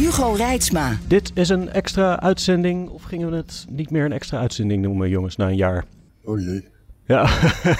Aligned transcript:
Hugo 0.00 0.32
Reitsma. 0.32 0.96
Dit 1.06 1.30
is 1.34 1.48
een 1.48 1.70
extra 1.70 2.20
uitzending, 2.20 2.88
of 2.88 3.02
gingen 3.02 3.30
we 3.30 3.36
het 3.36 3.66
niet 3.68 3.90
meer 3.90 4.04
een 4.04 4.12
extra 4.12 4.38
uitzending 4.38 4.82
noemen, 4.82 5.08
jongens, 5.08 5.36
na 5.36 5.48
een 5.48 5.56
jaar? 5.56 5.84
Oh 6.24 6.40
jee. 6.40 6.68
Ja. 7.06 7.28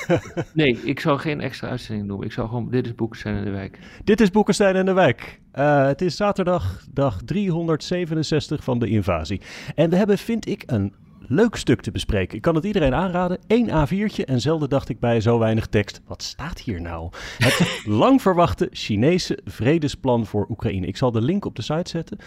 nee, 0.54 0.80
ik 0.84 1.00
zou 1.00 1.18
geen 1.18 1.40
extra 1.40 1.68
uitzending 1.68 2.08
noemen. 2.08 2.26
Ik 2.26 2.32
zou 2.32 2.48
gewoon, 2.48 2.70
dit 2.70 2.86
is 2.86 2.94
Boekenstein 2.94 3.36
in 3.36 3.44
de 3.44 3.50
Wijk. 3.50 3.78
Dit 4.04 4.20
is 4.20 4.30
Boekenstein 4.30 4.76
in 4.76 4.84
de 4.84 4.92
Wijk. 4.92 5.40
Uh, 5.54 5.86
het 5.86 6.00
is 6.00 6.16
zaterdag, 6.16 6.84
dag 6.90 7.20
367 7.24 8.64
van 8.64 8.78
de 8.78 8.88
invasie. 8.88 9.40
En 9.74 9.90
we 9.90 9.96
hebben, 9.96 10.18
vind 10.18 10.48
ik, 10.48 10.62
een 10.66 10.94
leuk 11.30 11.56
stuk 11.56 11.80
te 11.80 11.90
bespreken. 11.90 12.36
Ik 12.36 12.42
kan 12.42 12.54
het 12.54 12.64
iedereen 12.64 12.94
aanraden. 12.94 13.38
Eén 13.46 13.68
A4'tje 13.68 14.24
en 14.24 14.40
zelden 14.40 14.68
dacht 14.68 14.88
ik 14.88 15.00
bij 15.00 15.20
zo 15.20 15.38
weinig 15.38 15.66
tekst. 15.66 16.00
Wat 16.06 16.22
staat 16.22 16.60
hier 16.60 16.80
nou? 16.80 17.10
Het 17.38 17.80
lang 18.02 18.22
verwachte 18.22 18.68
Chinese 18.72 19.38
vredesplan 19.44 20.26
voor 20.26 20.46
Oekraïne. 20.50 20.86
Ik 20.86 20.96
zal 20.96 21.10
de 21.10 21.20
link 21.20 21.44
op 21.44 21.56
de 21.56 21.62
site 21.62 21.90
zetten. 21.90 22.18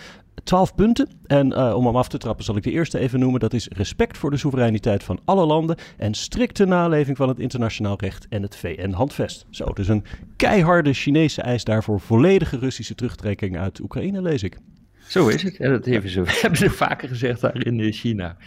Twaalf 0.44 0.76
punten. 0.76 1.10
En 1.26 1.52
uh, 1.52 1.74
om 1.76 1.86
hem 1.86 1.96
af 1.96 2.08
te 2.08 2.18
trappen 2.18 2.46
zal 2.46 2.56
ik 2.56 2.64
de 2.64 2.72
eerste 2.72 3.00
even 3.00 3.20
noemen. 3.20 3.40
Dat 3.40 3.54
is 3.54 3.68
respect 3.68 4.18
voor 4.18 4.32
de 4.32 4.38
soevereiniteit 4.38 5.04
van 5.04 5.20
alle 5.26 5.46
landen. 5.46 5.78
En 5.98 6.14
strikte 6.14 6.66
naleving 6.66 7.18
van 7.18 7.28
het 7.28 7.40
internationaal 7.40 7.96
recht 8.00 8.28
en 8.30 8.42
het 8.42 8.56
VN-handvest. 8.56 9.46
Zo, 9.50 9.66
dus 9.66 9.88
een 9.88 10.06
keiharde 10.36 10.94
Chinese 10.94 11.42
eis 11.42 11.64
daarvoor 11.64 12.00
volledige 12.00 12.58
Russische 12.58 12.96
terugtrekking 12.96 13.58
uit 13.58 13.80
Oekraïne, 13.80 14.22
lees 14.22 14.44
ik. 14.44 14.58
Zo 15.08 15.28
is 15.28 15.44
het. 15.44 15.58
En 15.58 15.72
dat 15.72 15.86
hebben 15.86 16.10
ze, 16.10 16.22
hebben 16.42 16.60
ze 16.60 16.70
vaker 16.70 17.08
gezegd 17.08 17.42
daar 17.42 17.66
in 17.66 17.92
China. 17.92 18.38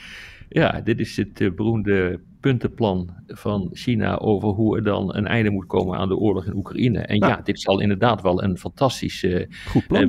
Ja, 0.49 0.81
dit 0.81 1.01
is 1.01 1.17
het 1.17 1.41
uh, 1.41 1.55
beroemde 1.55 2.21
puntenplan 2.41 3.11
van 3.27 3.69
China 3.73 4.19
over 4.19 4.49
hoe 4.49 4.77
er 4.77 4.85
dan 4.85 5.17
een 5.17 5.27
einde 5.27 5.51
moet 5.51 5.67
komen 5.67 5.99
aan 5.99 6.09
de 6.09 6.17
oorlog 6.17 6.47
in 6.47 6.57
Oekraïne. 6.57 6.99
En 6.99 7.17
ja, 7.17 7.41
dit 7.41 7.61
zal 7.61 7.81
inderdaad 7.81 8.23
wel 8.23 8.43
een 8.43 8.59
fantastisch 8.59 9.23
uh, 9.23 9.47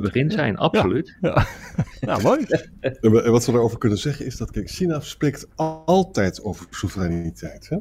begin 0.00 0.30
zijn, 0.30 0.56
absoluut. 0.56 1.16
Ja. 1.20 1.46
nou, 2.00 2.22
mooi. 2.22 2.44
en 2.80 3.30
wat 3.30 3.46
we 3.46 3.52
daarover 3.52 3.78
kunnen 3.78 3.98
zeggen 3.98 4.26
is 4.26 4.36
dat, 4.36 4.50
kijk, 4.50 4.70
China 4.70 5.00
spreekt 5.00 5.48
altijd 5.56 6.42
over 6.42 6.66
soevereiniteit. 6.70 7.68
Hè? 7.68 7.78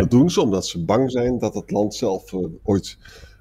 Dat 0.00 0.10
doen 0.10 0.30
ze 0.30 0.40
omdat 0.40 0.66
ze 0.66 0.84
bang 0.84 1.10
zijn 1.10 1.38
dat 1.38 1.54
het 1.54 1.70
land 1.70 1.94
zelf 1.94 2.32
uh, 2.32 2.46
ooit 2.62 2.98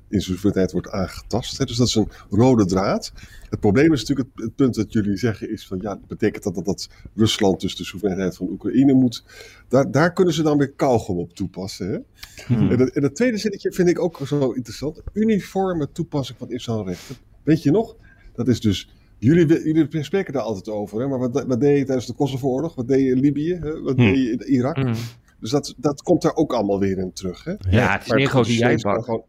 in 0.10 0.22
soevereiniteit 0.22 0.72
wordt 0.72 0.90
aangetast. 0.90 1.58
Hè? 1.58 1.66
Dus 1.66 1.78
dat 1.78 1.88
is 1.88 1.96
een 1.96 2.10
rode 2.30 2.66
draad. 2.66 3.12
Het 3.50 3.60
probleem 3.60 3.94
is 3.94 4.00
natuurlijk 4.00 4.30
het, 4.36 4.44
het, 4.46 4.56
punt 4.56 4.76
dat 4.76 4.94
jullie 4.94 5.18
zeggen 5.18 5.52
is 5.52 5.68
van 5.68 5.80
ja, 5.82 6.00
betekent 6.08 6.44
dat, 6.44 6.56
dat, 6.56 6.66
dat 6.66 6.90
Rusland 7.16 7.62
dus 7.62 7.76
de 7.76 7.84
soevereiniteit 7.84 8.36
van 8.36 8.50
Oekraïne 8.50 8.94
moet. 8.94 9.24
Daar, 9.68 9.92
daar 9.92 10.14
kunnen 10.14 10.34
ze 10.34 10.44
dan 10.44 10.58
weer 10.58 10.72
kauwgom 10.72 11.18
op 11.18 11.34
toepassen. 11.34 11.90
Hè? 11.90 11.98
Hmm. 12.46 12.72
En, 12.72 12.78
dat, 12.78 12.90
en 12.90 13.02
dat 13.02 13.16
tweede 13.16 13.38
zinnetje 13.38 13.72
vind 13.72 13.90
ik 13.90 14.00
ook 14.00 14.20
zo 14.26 14.52
interessant. 14.52 15.02
Uniforme 15.14 15.92
toepassing 15.92 16.38
van 16.38 16.50
internationaal 16.50 16.88
recht. 16.88 17.20
Weet 17.44 17.64
je 17.64 17.72
nog? 17.72 17.96
Dat 18.34 18.48
is 18.48 18.62
dus 18.62 18.90
Jullie, 19.20 19.64
jullie, 19.64 20.04
spreken 20.04 20.34
daar 20.34 20.42
altijd 20.42 20.70
over, 20.70 21.00
hè? 21.00 21.08
maar 21.08 21.20
wat, 21.20 21.46
wat 21.46 21.60
deed 21.60 21.78
je 21.78 21.86
tijdens 21.86 22.08
de 22.08 22.14
Kosovo-oorlog? 22.14 22.76
Wat 22.76 22.88
deed 22.88 23.00
je 23.00 23.12
in 23.12 23.20
Libië? 23.20 23.54
Hè? 23.54 23.82
Wat 23.82 23.98
deed 23.98 24.18
je 24.18 24.32
in 24.32 24.42
Irak? 24.42 24.78
Mm. 24.78 24.94
Dus 25.40 25.52
dat, 25.52 25.74
dat 25.78 26.02
komt 26.02 26.22
daar 26.22 26.36
ook 26.36 26.54
allemaal 26.54 26.80
weer 26.80 26.98
in 26.98 27.14
terug. 27.14 27.44
Hè? 27.44 27.54
Ja, 27.70 27.92
het 27.92 28.06
is 28.06 28.12
een 28.12 28.28
grote 28.28 28.54
jijbak. 28.54 29.24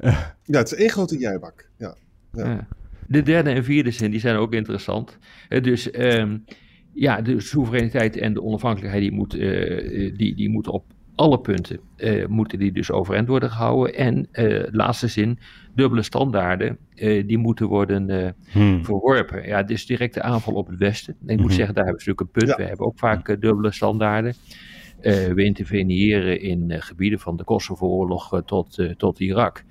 Ja. 0.00 0.36
ja. 0.42 0.58
het 0.58 0.72
is 0.72 0.78
één 0.78 0.90
grote 0.90 1.18
jijbak. 1.18 1.68
Ja. 1.78 1.94
ja. 2.32 2.66
De 3.06 3.22
derde 3.22 3.50
en 3.50 3.64
vierde 3.64 3.90
zin 3.90 4.10
die 4.10 4.20
zijn 4.20 4.36
ook 4.36 4.52
interessant. 4.52 5.18
Dus 5.48 5.98
um, 5.98 6.44
ja, 6.92 7.20
de 7.20 7.40
soevereiniteit 7.40 8.16
en 8.16 8.34
de 8.34 8.42
onafhankelijkheid 8.42 9.02
die 9.02 9.12
moet, 9.12 9.34
uh, 9.34 10.16
die, 10.16 10.34
die 10.34 10.48
moet 10.48 10.68
op 10.68 10.84
alle 11.14 11.40
punten 11.40 11.80
uh, 11.96 12.26
moeten 12.26 12.58
die 12.58 12.72
dus 12.72 12.90
overeind 12.90 13.28
worden 13.28 13.50
gehouden. 13.50 13.94
En 13.94 14.28
uh, 14.32 14.62
laatste 14.70 15.06
zin, 15.06 15.38
dubbele 15.74 16.02
standaarden, 16.02 16.78
uh, 16.94 17.26
die 17.26 17.38
moeten 17.38 17.66
worden 17.66 18.34
hmm. 18.50 18.84
verworpen. 18.84 19.46
Ja, 19.46 19.62
dit 19.62 19.76
is 19.76 19.86
directe 19.86 20.22
aanval 20.22 20.54
op 20.54 20.66
het 20.66 20.78
Westen. 20.78 21.16
En 21.26 21.28
ik 21.28 21.36
moet 21.36 21.46
hmm. 21.46 21.56
zeggen, 21.56 21.74
daar 21.74 21.84
hebben 21.84 22.04
we 22.04 22.10
natuurlijk 22.10 22.20
een 22.20 22.40
punt. 22.40 22.48
Ja. 22.48 22.56
We 22.56 22.68
hebben 22.68 22.86
ook 22.86 22.98
vaak 22.98 23.40
dubbele 23.40 23.72
standaarden. 23.72 24.34
We 25.02 25.44
interveneren 25.44 26.40
in 26.40 26.82
gebieden 26.82 27.18
van 27.18 27.36
de 27.36 27.44
Kosovo-oorlog 27.44 28.42
tot, 28.44 28.96
tot 28.96 29.20
Irak. 29.20 29.64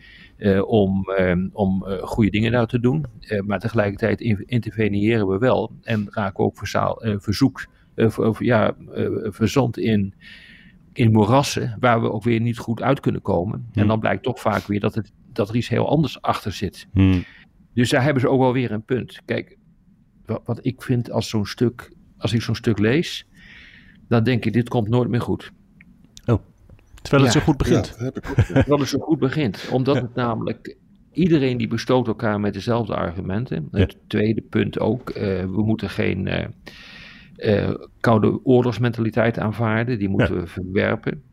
Om, 0.65 1.05
uh, 1.19 1.45
om 1.51 1.83
goede 2.01 2.29
dingen 2.29 2.51
daar 2.51 2.67
te 2.67 2.79
doen. 2.79 3.05
maar 3.45 3.59
tegelijkertijd 3.59 4.21
interveneren 4.45 5.27
we 5.27 5.37
wel 5.37 5.71
en 5.81 6.07
raken 6.09 6.43
ook 6.43 6.57
verzaal, 6.57 7.01
verzoek, 7.17 7.67
ja, 8.39 8.75
verzond 9.23 9.77
in, 9.77 10.13
in 10.93 11.11
moerassen 11.11 11.77
waar 11.79 12.01
we 12.01 12.11
ook 12.11 12.23
weer 12.23 12.39
niet 12.39 12.57
goed 12.57 12.81
uit 12.81 12.99
kunnen 12.99 13.21
komen. 13.21 13.69
En 13.73 13.87
dan 13.87 13.99
blijkt 13.99 14.23
toch 14.23 14.39
vaak 14.39 14.67
weer 14.67 14.79
dat, 14.79 14.95
het, 14.95 15.11
dat 15.33 15.49
er 15.49 15.55
iets 15.55 15.69
heel 15.69 15.89
anders 15.89 16.21
achter 16.21 16.51
zit. 16.51 16.87
Hmm. 16.93 17.23
Dus 17.73 17.89
daar 17.89 18.03
hebben 18.03 18.21
ze 18.21 18.29
ook 18.29 18.39
wel 18.39 18.53
weer 18.53 18.71
een 18.71 18.83
punt. 18.83 19.21
Kijk, 19.25 19.57
wat, 20.25 20.41
wat 20.45 20.65
ik 20.65 20.81
vind 20.81 21.11
als 21.11 21.29
zo'n 21.29 21.45
stuk, 21.45 21.91
als 22.17 22.33
ik 22.33 22.41
zo'n 22.41 22.55
stuk 22.55 22.79
lees, 22.79 23.27
dan 24.11 24.23
denk 24.23 24.45
ik, 24.45 24.53
dit 24.53 24.69
komt 24.69 24.89
nooit 24.89 25.09
meer 25.09 25.21
goed. 25.21 25.51
Terwijl 27.01 27.23
het 27.23 27.33
ja, 27.33 27.39
zo 27.39 27.45
goed 27.45 27.57
begint. 27.57 27.95
Ja, 27.99 28.11
Terwijl 28.43 28.79
het 28.79 28.89
zo 28.89 28.99
goed 28.99 29.19
begint. 29.19 29.69
Omdat 29.71 29.95
het 29.95 30.15
namelijk 30.15 30.77
iedereen 31.11 31.57
die 31.57 31.67
bestookt 31.67 32.07
elkaar 32.07 32.39
met 32.39 32.53
dezelfde 32.53 32.95
argumenten. 32.95 33.67
Het 33.71 33.97
tweede 34.07 34.41
punt 34.41 34.79
ook, 34.79 35.09
uh, 35.09 35.15
we 35.41 35.63
moeten 35.63 35.89
geen 35.89 36.25
uh, 36.27 36.45
uh, 37.37 37.75
koude 37.99 38.45
oorlogsmentaliteit 38.45 39.39
aanvaarden. 39.39 39.99
Die 39.99 40.09
moeten 40.09 40.39
we 40.39 40.47
verwerpen. 40.47 41.23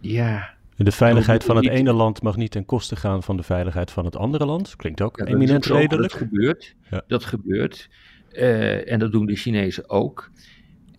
Ja. 0.00 0.52
De 0.76 0.92
veiligheid 0.92 1.44
van 1.44 1.56
het 1.56 1.68
ene 1.68 1.92
land 1.92 2.22
mag 2.22 2.36
niet 2.36 2.50
ten 2.50 2.64
koste 2.64 2.96
gaan 2.96 3.22
van 3.22 3.36
de 3.36 3.42
veiligheid 3.42 3.90
van 3.90 4.04
het 4.04 4.16
andere 4.16 4.46
land. 4.46 4.76
Klinkt 4.76 5.00
ook 5.00 5.20
eminent 5.20 5.66
redelijk. 5.66 6.12
Dat 6.12 6.20
gebeurt. 6.20 6.74
Dat 7.06 7.24
gebeurt. 7.24 7.88
en 8.86 8.98
dat 8.98 9.12
doen 9.12 9.26
de 9.26 9.36
Chinezen 9.36 9.90
ook. 9.90 10.30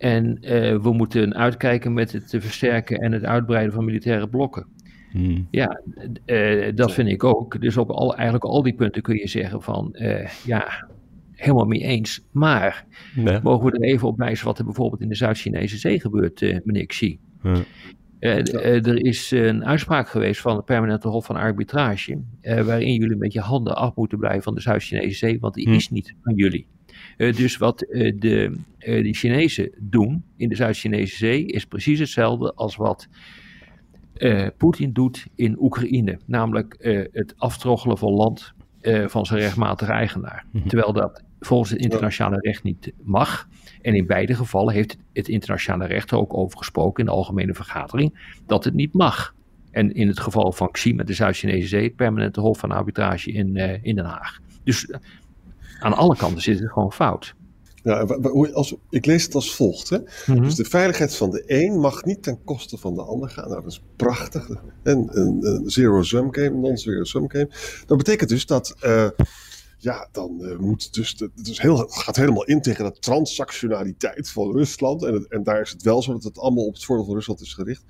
En 0.06 0.38
uh, 0.42 0.78
we 0.82 0.94
moeten 0.94 1.36
uitkijken 1.36 1.94
met 1.94 2.12
het 2.12 2.36
versterken 2.40 2.98
en 2.98 3.12
het 3.12 3.24
uitbreiden 3.24 3.74
van 3.74 3.86
militaire 3.86 4.30
blokken. 4.30 4.68
Hmm. 5.12 5.48
Ja, 5.52 5.82
uh, 6.26 6.76
dat 6.76 6.94
vind 6.94 7.10
ik 7.10 7.24
ook. 7.24 7.62
Dus 7.62 7.78
op 7.78 7.90
al, 7.90 8.16
eigenlijk 8.16 8.44
al 8.46 8.64
die 8.64 8.74
punten 8.74 9.02
kun 9.02 9.16
je 9.16 9.28
zeggen 9.28 9.62
van, 9.62 9.90
uh, 9.94 10.28
ja, 10.46 10.88
helemaal 11.32 11.66
mee 11.66 11.82
eens. 11.82 12.26
Maar 12.32 12.86
nee. 13.16 13.40
mogen 13.44 13.66
we 13.66 13.72
er 13.72 13.84
even 13.84 14.08
op 14.08 14.18
wijzen 14.18 14.46
wat 14.46 14.60
er 14.60 14.66
bijvoorbeeld 14.66 15.02
in 15.02 15.10
de 15.10 15.16
Zuid-Chinese 15.16 15.78
zee 15.78 16.00
gebeurt, 16.00 16.42
meneer 16.66 16.86
Xi. 16.86 17.20
Hmm. 17.42 17.64
er 18.20 19.06
is 19.06 19.32
een 19.32 19.66
uitspraak 19.66 20.10
geweest 20.10 20.42
van 20.42 20.56
het 20.56 20.66
Permanente 20.66 21.08
Hof 21.08 21.26
van 21.26 21.36
Arbitrage, 21.36 22.22
waarin 22.42 22.94
jullie 22.94 23.14
een 23.14 23.20
beetje 23.20 23.40
handen 23.40 23.76
af 23.76 23.96
moeten 23.96 24.18
blijven 24.18 24.44
van 24.44 24.56
de 24.56 24.62
Zuid-Chinese 24.62 25.18
zee, 25.18 25.40
want 25.40 25.54
die 25.54 25.66
Hmm. 25.66 25.76
is 25.76 25.90
niet 25.90 26.16
van 26.22 26.36
jullie. 26.36 26.68
Uh, 27.18 27.36
dus 27.36 27.58
wat 27.58 27.86
uh, 27.90 28.14
de, 28.20 28.58
uh, 28.80 29.04
de 29.04 29.14
Chinezen 29.14 29.72
doen 29.80 30.24
in 30.38 30.50
de 30.50 30.56
Zuid-Chinese 30.56 31.16
Zee 31.16 31.46
is 31.46 31.66
precies 31.66 32.00
hetzelfde 32.00 32.54
als 32.54 32.76
wat 32.76 33.08
Poetin 34.58 34.94
doet 34.94 35.28
in 35.36 35.56
Oekraïne. 35.60 36.20
Namelijk 36.26 36.76
het 37.12 37.34
aftroggelen 37.38 37.98
van 37.98 38.12
land 38.12 38.54
van 39.06 39.26
zijn 39.26 39.40
rechtmatige 39.40 39.92
eigenaar. 39.92 40.46
Mhm. 40.52 40.68
Terwijl 40.68 40.94
dat 40.94 41.24
volgens 41.40 41.70
het 41.70 41.80
internationale 41.80 42.38
recht 42.40 42.64
niet 42.64 42.92
mag. 43.04 43.48
En 43.82 43.96
in 43.96 44.06
beide 44.06 44.36
gevallen 44.36 44.74
heeft 44.74 44.98
het 45.14 45.28
internationale 45.28 45.86
recht 45.86 46.12
er 46.12 46.18
ook 46.18 46.34
over 46.34 46.58
gesproken 46.58 47.00
in 47.00 47.06
de 47.06 47.16
algemene 47.16 47.54
vergadering 47.54 48.36
dat 48.46 48.64
het 48.64 48.74
niet 48.74 48.94
mag. 48.94 49.36
En 49.72 49.94
in 49.94 50.08
het 50.08 50.20
geval 50.20 50.52
van 50.52 50.72
Xi 50.72 50.94
met 50.94 51.08
de 51.08 51.14
Zuid-Chinese 51.14 51.68
Zee, 51.68 51.84
het 51.84 51.96
permanente 51.96 52.40
hof 52.40 52.60
van 52.60 52.72
arbitrage 52.72 53.32
in, 53.32 53.56
in 53.82 53.96
Den 53.96 54.06
Haag. 54.06 54.40
Dus 54.64 54.94
aan 55.80 55.94
alle 55.94 56.16
kanten 56.16 56.42
zit 56.42 56.60
het 56.60 56.72
gewoon 56.72 56.92
fout. 56.92 57.36
Ja, 57.84 58.00
als, 58.54 58.76
ik 58.90 59.06
lees 59.06 59.24
het 59.24 59.36
als 59.36 59.56
volgt. 59.56 59.90
Hè? 59.90 59.98
Mhm. 60.26 60.42
Dus 60.42 60.56
de 60.56 60.66
veiligheid 60.66 61.16
van 61.16 61.30
de 61.30 61.44
een 61.48 61.80
mag 61.80 62.04
niet 62.04 62.24
ten 62.24 62.44
koste 62.44 62.78
van 62.78 62.96
de 62.96 63.02
ander 63.02 63.30
gaan. 63.30 63.50
Nou, 63.50 63.62
dat 63.62 63.72
is 63.72 63.84
prachtig. 63.96 64.50
En 64.84 65.08
een, 65.12 65.64
zero-sum 65.66 66.34
game, 66.34 66.50
non-zero-sum 66.50 67.30
game. 67.30 67.50
Dat 67.86 67.98
betekent 67.98 68.30
dus 68.30 68.46
dat... 68.46 68.76
Uh, 68.84 69.08
ja, 69.78 70.08
dan 70.12 70.38
uh, 70.42 70.58
moet 70.58 70.94
dus, 70.94 71.16
het, 71.18 71.48
is 71.48 71.60
heel, 71.60 71.78
het 71.78 71.96
gaat 71.96 72.16
helemaal 72.16 72.46
in 72.46 72.62
tegen 72.62 72.86
de 72.86 73.00
transactionaliteit 73.00 74.30
van 74.30 74.52
Rusland. 74.52 75.04
En, 75.04 75.14
het, 75.14 75.28
en 75.28 75.44
daar 75.44 75.62
is 75.62 75.72
het 75.72 75.82
wel 75.82 76.02
zo 76.02 76.14
dat 76.14 76.24
het 76.24 76.38
allemaal 76.38 76.66
op 76.66 76.74
het 76.74 76.86
voordeel 76.86 77.06
van 77.06 77.14
Rusland 77.14 77.42
is 77.42 77.54
gericht. 77.54 77.84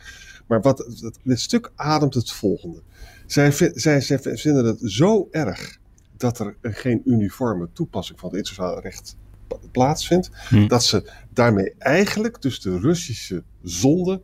Maar 0.48 0.62
wat, 0.62 0.78
het, 0.78 1.20
dit 1.24 1.40
stuk 1.40 1.72
ademt 1.76 2.14
het 2.14 2.32
volgende. 2.32 2.82
Zij, 3.26 3.52
zij, 3.74 4.02
zij 4.02 4.20
vinden 4.20 4.66
het 4.66 4.80
zo 4.84 5.28
erg 5.32 5.80
dat 6.18 6.40
er 6.40 6.58
geen 6.62 7.02
uniforme 7.06 7.70
toepassing 7.74 8.20
van 8.20 8.30
het 8.30 8.38
internationale 8.38 8.82
recht 8.82 9.16
plaatsvindt, 9.72 10.30
Hm. 10.50 10.68
dat 10.68 10.84
ze 10.84 11.12
daarmee 11.34 11.74
eigenlijk 11.78 12.42
dus 12.42 12.60
de 12.62 12.80
Russische 12.80 13.44
zonde 13.64 14.22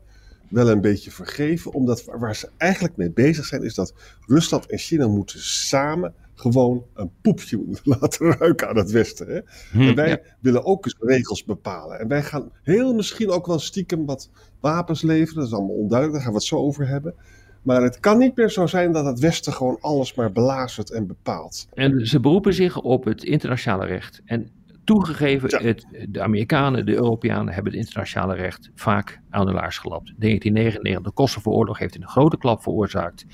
wel 0.50 0.70
een 0.70 0.82
beetje 0.82 1.12
vergeven. 1.12 1.74
Omdat 1.74 2.06
waar- 2.06 2.20
waar 2.20 2.36
ze 2.36 2.50
eigenlijk 2.58 2.98
mee 2.98 3.12
bezig 3.12 3.46
zijn, 3.46 3.64
is 3.64 3.76
dat 3.76 3.94
Rusland 4.28 4.66
en 4.66 4.78
China 4.78 5.08
moeten 5.08 5.40
samen 5.40 6.14
gewoon 6.36 6.86
een 6.94 7.12
poepje 7.22 7.64
laten 7.84 8.32
ruiken 8.38 8.70
aan 8.70 8.78
het 8.78 8.92
Westen. 8.92 9.28
Hè? 9.28 9.40
Hm. 9.72 9.82
En 9.82 9.96
wij 9.96 10.10
Ja. 10.10 10.20
willen 10.40 10.66
ook 10.66 10.86
eens 10.86 10.96
regels 11.00 11.44
bepalen. 11.44 12.00
En 12.00 12.08
wij 12.08 12.24
gaan 12.24 12.52
heel 12.64 12.94
misschien 12.94 13.30
ook 13.30 13.46
wel 13.46 13.60
stiekem 13.60 14.06
wat 14.06 14.30
wapens 14.60 15.02
leveren. 15.02 15.36
Dat 15.40 15.48
is 15.48 15.54
allemaal 15.58 15.76
onduidelijk, 15.76 16.12
daar 16.14 16.22
gaan 16.22 16.32
we 16.32 16.38
het 16.38 16.48
zo 16.48 16.56
over 16.56 16.88
hebben. 16.88 17.16
Maar 17.62 17.82
het 17.82 18.00
kan 18.00 18.18
niet 18.18 18.36
meer 18.36 18.50
zo 18.50 18.68
zijn 18.68 18.92
dat 18.92 19.06
het 19.06 19.20
Westen 19.20 19.54
gewoon 19.54 19.78
alles 19.82 20.14
maar 20.14 20.32
belazert 20.32 20.92
en 20.92 21.08
bepaalt. 21.08 21.68
En 21.74 22.08
ze 22.08 22.20
beroepen 22.20 22.54
zich 22.54 22.82
op 22.82 23.04
het 23.06 23.24
internationale 23.24 23.86
recht. 23.86 24.22
En 24.26 24.50
toegegeven, 24.84 25.50
Ja. 25.50 25.62
het, 25.68 25.86
de 26.10 26.22
Amerikanen, 26.22 26.86
de 26.86 26.94
Europeanen 26.94 27.54
hebben 27.54 27.72
het 27.74 27.82
internationale 27.82 28.36
recht 28.36 28.70
vaak 28.76 29.22
aan 29.30 29.46
de 29.46 29.52
laars 29.52 29.78
gelapt. 29.78 30.14
1999, 30.18 31.04
de 31.04 31.12
Kosovo-oorlog 31.12 31.78
heeft 31.78 31.96
een 31.96 32.08
grote 32.08 32.38
klap 32.38 32.62
veroorzaakt 32.62 33.26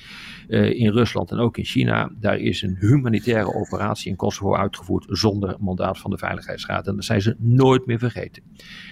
eh, 0.47 0.79
in 0.79 0.91
Rusland 0.91 1.31
en 1.31 1.37
ook 1.37 1.57
in 1.57 1.63
China. 1.65 2.11
Daar 2.19 2.37
is 2.37 2.61
een 2.61 2.75
humanitaire 2.79 3.53
operatie 3.53 4.09
in 4.11 4.15
Kosovo 4.15 4.55
uitgevoerd 4.55 5.05
zonder 5.09 5.55
mandaat 5.59 5.97
van 5.99 6.11
de 6.11 6.17
Veiligheidsraad. 6.17 6.87
En 6.87 6.95
dat 6.95 7.05
zijn 7.05 7.21
ze 7.21 7.35
nooit 7.39 7.85
meer 7.85 7.99
vergeten. 7.99 8.43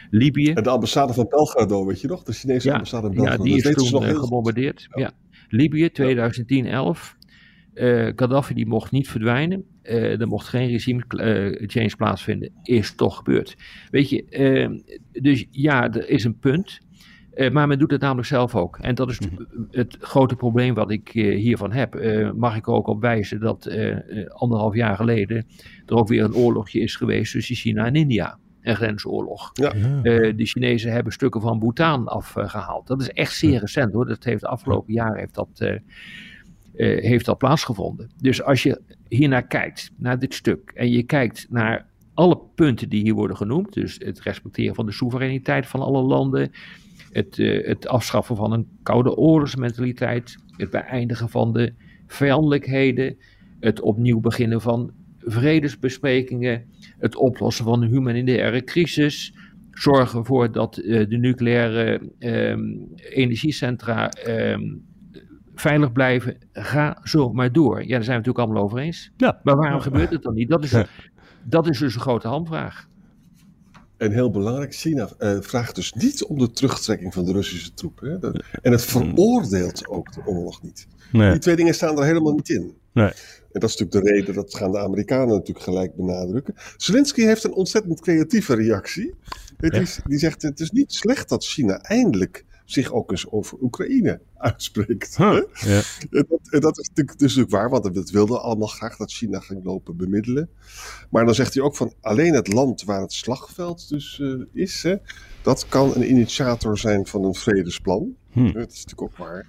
Libië, 0.10 0.52
En 0.52 0.64
de 0.64 0.70
ambassade 0.70 1.14
van 1.14 1.26
Belgrado, 1.30 1.86
weet 1.86 2.02
je 2.02 2.08
nog? 2.08 2.24
De 2.24 2.34
Chinese 2.34 2.68
Ja, 2.68 2.74
ambassade 2.74 3.08
in 3.08 3.14
ja, 3.14 3.20
Belgrado. 3.20 3.44
die 3.44 3.62
dat 3.62 3.76
is 3.78 3.84
toen 3.84 3.92
nog 3.92 4.02
eh, 4.04 4.08
heel 4.10 4.20
gebombardeerd. 4.24 4.88
Ja. 4.96 5.12
Libië 5.56 5.90
2010-11. 5.90 7.16
Eh, 7.74 8.12
Gaddafi 8.16 8.54
die 8.54 8.66
mocht 8.68 8.92
niet 8.92 9.10
verdwijnen. 9.10 9.64
Eh, 9.82 10.20
er 10.20 10.28
mocht 10.28 10.48
geen 10.48 10.68
regime 10.70 11.04
eh, 11.08 11.68
change 11.70 11.96
plaatsvinden. 11.98 12.52
Is 12.64 12.96
toch 12.96 13.18
gebeurd. 13.18 13.56
Weet 13.92 14.10
je, 14.10 14.24
eh, 14.26 14.70
dus 15.22 15.46
ja, 15.52 15.92
er 15.94 16.10
is 16.10 16.24
een 16.24 16.40
punt. 16.40 16.80
Maar 17.52 17.68
men 17.68 17.80
doet 17.80 17.92
het 17.92 18.02
namelijk 18.02 18.28
zelf 18.28 18.56
ook. 18.56 18.78
En 18.82 18.96
dat 18.96 19.10
is 19.10 19.18
het- 19.20 19.48
het 19.72 19.98
grote 20.00 20.36
probleem 20.36 20.74
wat 20.74 20.92
ik 20.92 21.10
hiervan 21.12 21.72
heb. 21.72 21.94
Mag 22.36 22.56
ik 22.56 22.68
er 22.68 22.74
ook 22.74 22.88
op 22.88 23.02
wijzen 23.02 23.40
dat 23.40 23.70
anderhalf 24.28 24.76
jaar 24.76 24.96
geleden 24.96 25.46
er 25.86 25.96
ook 25.96 26.08
weer 26.08 26.24
een 26.24 26.34
oorlogje 26.36 26.80
is 26.80 26.96
geweest 26.96 27.32
tussen 27.32 27.56
China 27.56 27.86
en 27.86 27.96
India. 27.96 28.38
Een 28.66 28.76
grensoorlog. 28.76 29.50
Ja. 29.54 29.72
Eh, 29.74 30.38
de 30.38 30.46
Chinezen 30.46 30.92
hebben 30.92 31.14
stukken 31.14 31.42
van 31.42 31.60
Bhutan 31.60 32.08
afgehaald. 32.08 32.88
dat 32.88 33.02
is 33.02 33.10
echt 33.10 33.36
zeer 33.36 33.60
recent 33.60 33.94
hoor. 33.94 34.06
Dat 34.06 34.24
heeft 34.24 34.42
de 34.42 34.48
afgelopen 34.48 34.94
jaren 34.94 35.20
heeft 35.20 35.34
dat, 35.34 35.50
eh, 35.54 35.74
eh, 35.74 37.04
heeft 37.04 37.26
dat 37.26 37.38
plaatsgevonden. 37.38 38.10
Dus 38.22 38.44
als 38.44 38.64
je 38.64 38.82
hiernaar 39.08 39.48
kijkt, 39.48 39.92
naar 39.98 40.20
dit 40.20 40.34
stuk, 40.34 40.72
en 40.74 40.92
je 40.92 41.04
kijkt 41.04 41.48
naar 41.50 41.86
alle 42.14 42.40
punten 42.56 42.90
die 42.90 43.02
hier 43.02 43.14
worden 43.14 43.38
genoemd, 43.38 43.74
dus 43.74 43.96
het 44.00 44.22
respecteren 44.22 44.76
van 44.76 44.86
de 44.86 44.92
soevereiniteit 44.92 45.68
van 45.68 45.80
alle 45.80 46.02
landen, 46.02 46.52
het, 47.12 47.40
eh, 47.40 47.68
het 47.68 47.88
afschaffen 47.88 48.36
van 48.36 48.52
een 48.52 48.68
koude 48.84 49.16
oorlogsmentaliteit, 49.16 50.38
het 50.58 50.70
beëindigen 50.70 51.30
van 51.30 51.54
de 51.54 51.74
vijandelijkheden, 52.08 53.18
het 53.60 53.82
opnieuw 53.82 54.20
beginnen 54.20 54.62
van 54.62 54.92
vredesbesprekingen, 55.26 56.64
het 57.00 57.16
oplossen 57.16 57.66
van 57.66 57.82
een 57.82 57.90
humanitaire 57.90 58.64
crisis, 58.64 59.34
zorgen 59.72 60.20
ervoor 60.20 60.52
dat 60.52 60.78
eh, 60.78 61.10
de 61.10 61.18
nucleaire 61.18 62.12
ehm, 62.20 62.62
energiecentra 62.96 64.10
ehm, 64.10 64.62
veilig 65.56 65.92
blijven. 65.92 66.38
Ga 66.52 67.00
zo 67.04 67.34
maar 67.34 67.52
door. 67.52 67.82
Ja, 67.84 67.88
daar 67.88 67.88
zijn 67.88 68.00
we 68.00 68.02
het 68.02 68.08
natuurlijk 68.26 68.38
allemaal 68.40 68.64
over 68.64 68.78
eens. 68.80 69.12
Ja. 69.18 69.40
Maar 69.44 69.56
waarom 69.56 69.80
gebeurt 69.80 70.12
het 70.12 70.22
dan 70.24 70.34
niet? 70.34 70.50
Dat 70.50 70.64
is, 70.64 70.72
Ja. 70.72 70.86
dat 71.44 71.68
is 71.70 71.80
dus 71.80 71.96
een 71.96 72.02
grote 72.02 72.28
hamvraag. 72.28 72.88
En 73.98 74.12
heel 74.12 74.32
belangrijk, 74.32 74.74
China 74.76 75.10
eh, 75.18 75.38
vraagt 75.40 75.76
dus 75.76 75.94
niet 75.94 76.24
om 76.26 76.38
de 76.40 76.52
terugtrekking 76.52 77.14
van 77.14 77.26
de 77.26 77.32
Russische 77.32 77.74
troepen. 77.74 78.12
Hè? 78.12 78.20
Dat- 78.20 78.44
en 78.62 78.72
het 78.72 78.86
veroordeelt 78.86 79.88
ook 79.88 80.14
de 80.14 80.22
oorlog 80.26 80.64
niet. 80.64 80.88
Nee. 81.12 81.32
Die 81.32 81.40
twee 81.40 81.56
dingen 81.56 81.74
staan 81.74 81.98
er 81.98 82.06
helemaal 82.06 82.34
niet 82.34 82.50
in. 82.50 82.74
Nee. 82.94 83.12
En 83.56 83.62
dat 83.62 83.70
is 83.70 83.76
natuurlijk 83.76 84.06
de 84.06 84.12
reden, 84.12 84.34
dat 84.34 84.56
gaan 84.56 84.72
de 84.72 84.80
Amerikanen 84.80 85.28
natuurlijk 85.28 85.66
gelijk 85.66 85.96
benadrukken. 85.96 86.56
Zelensky 86.78 87.22
heeft 87.22 87.44
een 87.44 87.54
ontzettend 87.54 88.02
creatieve 88.02 88.56
reactie. 88.56 89.14
Ja. 89.58 89.70
die, 89.70 89.88
die 90.08 90.20
zegt, 90.20 90.42
het 90.42 90.60
is 90.60 90.72
niet 90.72 90.94
slecht 90.94 91.30
dat 91.30 91.46
China 91.46 91.82
eindelijk 91.82 92.46
zich 92.66 92.92
ook 92.92 93.12
eens 93.12 93.32
over 93.32 93.58
Oekraïne 93.62 94.22
uitspreekt. 94.38 95.18
Huh. 95.18 95.42
Ja. 95.54 95.82
En 96.10 96.26
dat, 96.30 96.40
en 96.50 96.60
dat 96.60 96.80
is 96.80 96.88
natuurlijk, 96.88 97.20
dus 97.20 97.36
natuurlijk 97.36 97.52
waar, 97.52 97.70
want 97.70 97.96
dat 97.96 98.10
wilden 98.10 98.42
allemaal 98.42 98.68
graag 98.68 98.98
dat 98.98 99.12
China 99.12 99.40
ging 99.40 99.64
lopen 99.64 99.98
bemiddelen. 99.98 100.50
Maar 101.10 101.26
dan 101.26 101.36
zegt 101.36 101.54
hij 101.54 101.64
ook 101.64 101.76
van 101.76 101.94
alleen 102.02 102.34
het 102.34 102.54
land 102.54 102.84
waar 102.84 103.02
het 103.02 103.14
slagveld 103.14 103.90
dus 103.90 104.20
eh, 104.20 104.34
is, 104.54 104.84
hè, 104.84 104.96
dat 105.42 105.66
kan 105.68 105.96
een 105.96 106.10
initiator 106.10 106.78
zijn 106.78 107.06
van 107.06 107.24
een 107.24 107.36
vredesplan. 107.36 108.16
Hm. 108.32 108.52
Dat 108.52 108.72
is 108.72 108.86
natuurlijk 108.86 109.02
ook 109.02 109.18
waar. 109.18 109.48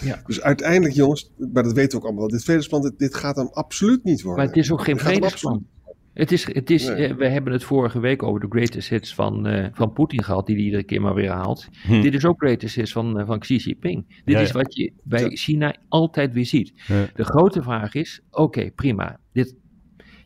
Ja. 0.00 0.22
Dus 0.26 0.40
uiteindelijk, 0.40 0.94
jongens, 0.94 1.30
maar 1.52 1.62
dat 1.62 1.72
weten 1.72 1.90
we 1.90 1.96
ook 2.04 2.10
allemaal, 2.10 2.28
dit 2.28 2.44
vredesplan, 2.44 2.82
dit, 2.82 2.98
dit 2.98 3.14
gaat 3.14 3.36
hem 3.36 3.48
absoluut 3.52 4.04
niet 4.04 4.22
worden. 4.22 4.44
Maar 4.44 4.54
het 4.54 4.62
is 4.64 4.72
ook 4.72 4.84
geen 4.84 4.98
vredesplan. 4.98 5.66
Het 6.14 6.32
is, 6.32 6.54
het 6.54 6.70
is, 6.70 6.86
Nee. 6.86 7.06
eh, 7.08 7.16
we 7.16 7.28
hebben 7.28 7.52
het 7.52 7.64
vorige 7.64 8.00
week 8.00 8.22
over 8.22 8.40
de 8.40 8.46
greatest 8.48 8.88
hits 8.88 9.14
van, 9.14 9.46
eh, 9.46 9.66
van 9.72 9.92
Poetin 9.92 10.22
gehad, 10.22 10.46
die 10.46 10.56
hij 10.56 10.64
iedere 10.64 10.82
keer 10.84 11.00
maar 11.00 11.14
weer 11.14 11.30
haalt. 11.30 11.68
Hm. 11.86 12.00
Dit 12.00 12.14
is 12.14 12.24
ook 12.24 12.38
greatest 12.38 12.74
hits 12.74 12.92
van, 12.92 13.18
eh, 13.18 13.26
van 13.26 13.38
Xi 13.38 13.56
Jinping. 13.56 14.04
Dit 14.24 14.34
Ja, 14.34 14.40
is 14.40 14.48
ja. 14.48 14.54
wat 14.54 14.74
je 14.74 14.92
bij 15.02 15.20
Ja. 15.22 15.28
China 15.28 15.74
altijd 15.88 16.32
weer 16.32 16.46
ziet. 16.46 16.72
Ja. 16.86 17.06
De 17.14 17.24
grote 17.24 17.62
vraag 17.62 17.94
is, 17.94 18.20
oké, 18.30 18.70
prima. 18.70 19.18
Dit, 19.32 19.56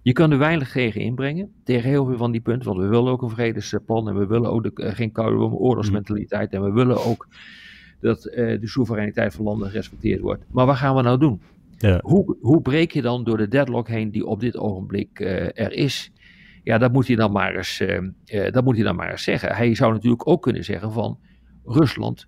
je 0.03 0.13
kan 0.13 0.31
er 0.31 0.39
weinig 0.39 0.73
tegen 0.73 1.01
inbrengen, 1.01 1.53
tegen 1.65 1.89
heel 1.91 2.07
veel 2.07 2.17
van 2.17 2.33
die 2.33 2.41
punten, 2.41 2.69
want 2.69 2.81
we 2.81 2.87
willen 2.89 3.13
ook 3.13 3.23
een 3.23 3.31
vredesplan 3.31 4.09
en 4.09 4.19
we 4.19 4.27
willen 4.27 4.51
ook 4.51 4.63
de, 4.63 4.93
geen 4.95 5.13
koude 5.13 5.57
oorlogsmentaliteit 5.57 6.53
en 6.53 6.63
we 6.63 6.73
willen 6.73 7.05
ook 7.05 7.27
dat 8.01 8.25
eh, 8.25 8.61
de 8.61 8.69
soevereiniteit 8.69 9.35
van 9.35 9.45
landen 9.45 9.69
gerespecteerd 9.69 10.21
wordt. 10.21 10.45
Maar 10.51 10.67
wat 10.67 10.77
gaan 10.77 10.95
we 10.97 11.03
nou 11.03 11.19
doen? 11.19 11.41
Ja. 11.77 12.01
Hoe, 12.03 12.37
hoe 12.41 12.63
breek 12.63 12.93
je 12.93 13.03
dan 13.03 13.25
door 13.25 13.37
de 13.37 13.49
deadlock 13.49 13.89
heen 13.89 14.11
die 14.11 14.27
op 14.27 14.41
dit 14.41 14.57
ogenblik 14.57 15.21
eh, 15.21 15.65
er 15.65 15.73
is? 15.73 16.13
Ja, 16.63 16.79
dat 16.79 16.93
moet 16.93 17.07
hij 17.07 17.17
dan 17.17 17.33
maar 17.33 17.55
eens, 17.55 17.81
eh, 17.81 18.53
dat 18.53 18.65
moet 18.65 18.75
hij 18.75 18.85
dan 18.85 18.97
maar 18.97 19.11
eens 19.11 19.23
zeggen. 19.23 19.55
Hij 19.55 19.75
zou 19.75 19.93
natuurlijk 19.93 20.29
ook 20.29 20.43
kunnen 20.43 20.65
zeggen 20.65 20.93
van 20.93 21.19
Rusland, 21.65 22.27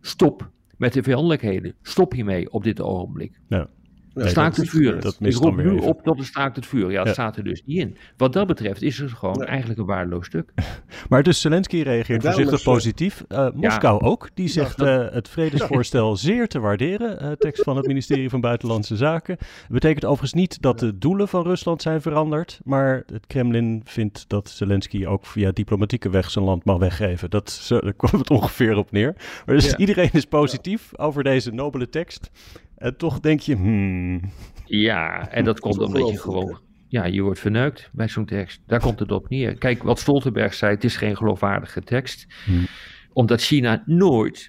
stop 0.00 0.50
met 0.76 0.92
de 0.92 1.02
vijandelijkheden. 1.02 1.74
Stop 1.82 2.12
hiermee 2.12 2.52
op 2.52 2.64
dit 2.64 2.80
ogenblik. 2.80 3.40
Ja. 3.48 3.68
Ja, 4.14 4.28
staakt 4.28 4.56
dat 4.56 4.64
het 4.64 4.74
vuur. 4.74 5.00
Dat 5.00 5.16
Ik 5.20 5.34
roep 5.34 5.56
nu 5.56 5.70
even. 5.70 5.80
op 5.80 6.02
tot 6.02 6.18
een 6.18 6.24
staakt 6.24 6.56
het 6.56 6.66
vuur. 6.66 6.90
Ja, 6.90 6.96
dat 6.98 7.06
Ja. 7.06 7.12
staat 7.12 7.36
er 7.36 7.44
dus 7.44 7.62
niet 7.64 7.78
in. 7.78 7.96
Wat 8.16 8.32
dat 8.32 8.46
betreft 8.46 8.82
is 8.82 8.98
het 8.98 9.12
gewoon 9.12 9.38
Nee. 9.38 9.46
eigenlijk 9.46 9.80
een 9.80 9.86
waardeloos 9.86 10.26
stuk. 10.26 10.52
Maar 11.08 11.22
dus 11.22 11.40
Zelensky 11.40 11.82
reageert 11.82 12.22
voorzichtig 12.22 12.62
positief. 12.62 13.24
Eh, 13.28 13.48
Moskou 13.54 14.00
ook. 14.02 14.28
Die 14.34 14.48
zegt 14.48 14.78
dat- 14.78 14.88
eh, 15.08 15.14
het 15.14 15.28
vredesvoorstel 15.28 16.16
zeer 16.30 16.48
te 16.48 16.58
waarderen. 16.60 17.20
eh, 17.20 17.32
tekst 17.32 17.62
van 17.62 17.76
het 17.76 17.86
ministerie 17.86 18.28
van 18.30 18.40
Buitenlandse 18.40 18.96
Zaken. 18.96 19.36
Het 19.40 19.68
betekent 19.68 20.04
overigens 20.04 20.32
niet 20.32 20.62
dat 20.62 20.78
de 20.78 20.98
doelen 20.98 21.28
van 21.28 21.42
Rusland 21.42 21.82
zijn 21.82 22.00
veranderd. 22.02 22.60
Maar 22.64 23.02
het 23.12 23.26
Kremlin 23.26 23.80
vindt 23.84 24.24
dat 24.28 24.48
Zelensky 24.50 25.06
ook 25.06 25.26
via 25.26 25.50
diplomatieke 25.50 26.10
weg 26.10 26.30
zijn 26.30 26.44
land 26.44 26.64
mag 26.64 26.78
weggeven. 26.78 27.30
Dat, 27.30 27.66
daar 27.68 27.92
kwam 27.92 28.20
het 28.20 28.30
ongeveer 28.30 28.76
op 28.76 28.90
neer. 28.90 29.14
Maar 29.46 29.54
dus 29.54 29.70
Ja. 29.70 29.76
iedereen 29.76 30.10
is 30.12 30.24
positief 30.24 30.98
over 30.98 31.22
deze 31.22 31.50
nobele 31.50 31.88
tekst. 31.88 32.30
En 32.80 32.96
toch 32.96 33.20
denk 33.20 33.40
je, 33.40 33.54
hmm, 33.54 34.20
Ja, 34.64 35.28
en 35.30 35.44
dat 35.44 35.60
komt 35.60 35.74
Dat 35.74 35.86
omdat 35.86 36.08
je 36.08 36.18
gewoon. 36.18 36.58
Ja, 36.88 37.04
je 37.04 37.22
wordt 37.22 37.40
verneukt 37.40 37.88
bij 37.92 38.08
zo'n 38.08 38.24
tekst. 38.24 38.60
Daar 38.66 38.80
komt 38.80 38.98
het 38.98 39.12
op 39.12 39.28
neer. 39.28 39.54
Kijk, 39.54 39.82
wat 39.82 39.98
Stoltenberg 39.98 40.54
zei, 40.54 40.74
het 40.74 40.84
is 40.84 40.96
geen 40.96 41.16
geloofwaardige 41.16 41.80
tekst. 41.82 42.26
Hmm. 42.44 42.66
Omdat 43.12 43.42
China 43.42 43.82
nooit 43.86 44.48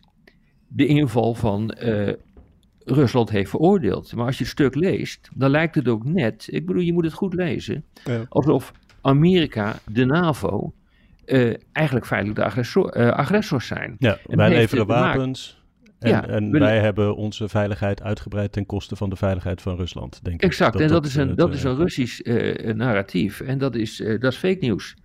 de 0.67 0.85
inval 0.85 1.33
van 1.33 1.69
eh, 1.71 2.13
Rusland 2.85 3.29
heeft 3.29 3.50
veroordeeld. 3.50 4.13
Maar 4.15 4.25
als 4.25 4.38
je 4.38 4.43
het 4.43 4.51
stuk 4.53 4.75
leest, 4.75 5.29
dan 5.35 5.50
lijkt 5.50 5.75
het 5.75 5.88
ook 5.88 6.03
net, 6.05 6.47
ik 6.51 6.65
bedoel, 6.65 6.81
je 6.81 6.93
moet 6.93 7.03
het 7.03 7.13
goed 7.13 7.33
lezen, 7.33 7.83
Ja. 8.03 8.25
alsof 8.29 8.71
Amerika, 9.01 9.75
de 9.91 10.05
NAVO, 10.05 10.73
eh, 11.25 11.53
eigenlijk 11.71 12.05
feitelijk 12.05 12.39
de 12.39 12.45
agressor, 12.45 12.89
eh, 12.89 13.09
agressors 13.09 13.67
zijn. 13.67 13.95
ja, 14.00 14.17
En 14.29 14.38
wij 14.38 14.50
leveren 14.50 14.88
wapens. 14.88 15.61
En, 16.01 16.10
Ja, 16.10 16.27
en 16.27 16.51
wij 16.51 16.79
hebben 16.79 17.15
onze 17.15 17.50
veiligheid 17.50 18.01
uitgebreid 18.01 18.51
ten 18.51 18.65
koste 18.65 18.96
van 18.96 19.10
de 19.10 19.15
veiligheid 19.15 19.62
van 19.62 19.75
Rusland, 19.75 20.24
denk 20.24 20.36
ik. 20.36 20.43
Exact, 20.43 20.79
en 20.79 20.88
dat, 20.88 21.05
is 21.05 21.15
eh, 21.15 21.22
een, 21.24 21.36
dat 21.36 21.50
eh, 21.50 21.55
is 21.55 21.63
een 21.63 21.75
Russisch 21.75 22.20
eh, 22.20 22.74
narratief. 22.74 23.39
En 23.41 23.58
dat 23.58 23.75
is, 23.75 24.01
eh, 24.01 24.20
dat 24.20 24.31
is 24.31 24.38
fake 24.38 24.58
nieuws. 24.60 24.96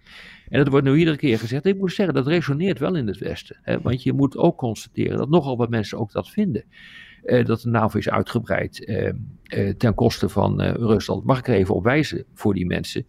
En 0.49 0.59
dat 0.59 0.69
wordt 0.69 0.87
nu 0.87 0.97
iedere 0.97 1.17
keer 1.17 1.39
gezegd. 1.39 1.65
Ik 1.67 1.79
moet 1.79 1.93
zeggen, 1.93 2.15
dat 2.15 2.27
resoneert 2.27 2.79
wel 2.79 2.95
in 2.95 3.07
het 3.07 3.19
Westen. 3.19 3.59
Hè? 3.63 3.81
Want 3.81 4.03
je 4.03 4.13
moet 4.13 4.37
ook 4.37 4.57
constateren 4.57 5.17
dat 5.17 5.29
nogal 5.29 5.57
wat 5.57 5.71
mensen 5.71 5.99
ook 5.99 6.13
dat 6.13 6.31
vinden. 6.31 6.65
Eh, 7.23 7.45
dat 7.45 7.61
de 7.61 7.69
NAVO 7.69 7.99
is 7.99 8.09
uitgebreid 8.09 8.85
eh, 8.85 9.09
eh, 9.43 9.75
ten 9.77 9.95
koste 9.95 10.29
van 10.29 10.61
eh, 10.61 10.75
Rusland. 10.75 11.25
Mag 11.25 11.39
ik 11.39 11.49
er 11.49 11.55
even 11.55 11.75
op 11.75 11.85
wijzen 11.85 12.25
voor 12.35 12.55
die 12.55 12.67
mensen. 12.67 13.07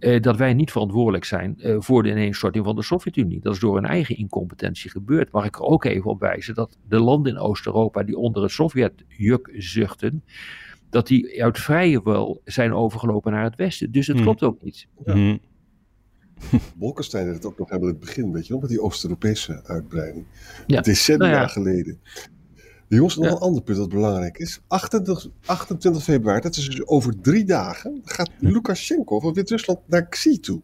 Eh, 0.00 0.22
dat 0.22 0.36
wij 0.36 0.54
niet 0.54 0.70
verantwoordelijk 0.70 1.24
zijn 1.24 1.60
eh, 1.60 1.76
voor 1.78 2.02
de 2.02 2.10
ineenstorting 2.10 2.64
van 2.64 2.76
de 2.76 2.82
Sovjet-Unie. 2.82 3.40
Dat 3.40 3.54
is 3.54 3.60
door 3.60 3.74
hun 3.74 3.84
eigen 3.84 4.16
incompetentie 4.16 4.90
gebeurd. 4.90 5.32
Mag 5.32 5.44
ik 5.44 5.56
er 5.56 5.62
ook 5.62 5.84
even 5.84 6.10
op 6.10 6.20
wijzen 6.20 6.54
dat 6.54 6.76
de 6.88 7.00
landen 7.00 7.32
in 7.32 7.38
Oost-Europa 7.38 8.02
die 8.02 8.16
onder 8.16 8.42
het 8.42 8.50
Sovjet-juk 8.50 9.50
zuchten, 9.56 10.24
dat 10.90 11.06
die 11.06 11.44
uit 11.44 11.58
vrije 11.58 12.02
wil 12.02 12.40
zijn 12.44 12.72
overgelopen 12.72 13.32
naar 13.32 13.44
het 13.44 13.56
westen. 13.56 13.92
Dus 13.92 14.06
het 14.06 14.16
Hmm. 14.16 14.24
klopt 14.24 14.42
ook 14.42 14.62
niet. 14.62 14.86
Bolkestein 16.76 17.24
deed 17.24 17.34
het 17.34 17.44
ook 17.44 17.58
nog 17.58 17.70
hebben 17.70 17.88
in 17.88 17.94
het 17.94 18.04
begin, 18.04 18.32
weet 18.32 18.46
je 18.46 18.52
nog, 18.52 18.62
met 18.62 18.70
die 18.70 18.82
Oost-Europese 18.82 19.60
uitbreiding. 19.64 20.24
Ja. 20.66 20.80
Decennia 20.80 21.28
Nou 21.30 21.40
ja. 21.40 21.46
geleden. 21.46 22.00
Jongens, 22.96 23.16
nog 23.16 23.24
Ja. 23.24 23.30
een 23.32 23.38
ander 23.38 23.62
punt 23.62 23.78
dat 23.78 23.88
belangrijk 23.88 24.38
is. 24.38 24.60
28, 24.66 25.28
28 25.46 26.02
februari, 26.02 26.40
dat 26.40 26.56
is 26.56 26.66
dus 26.66 26.86
over 26.86 27.20
drie 27.20 27.44
dagen, 27.44 28.00
gaat 28.04 28.30
Lukashenko 28.38 29.20
van 29.20 29.32
Wit-Rusland 29.32 29.78
naar 29.86 30.08
Xi 30.08 30.40
toe. 30.40 30.60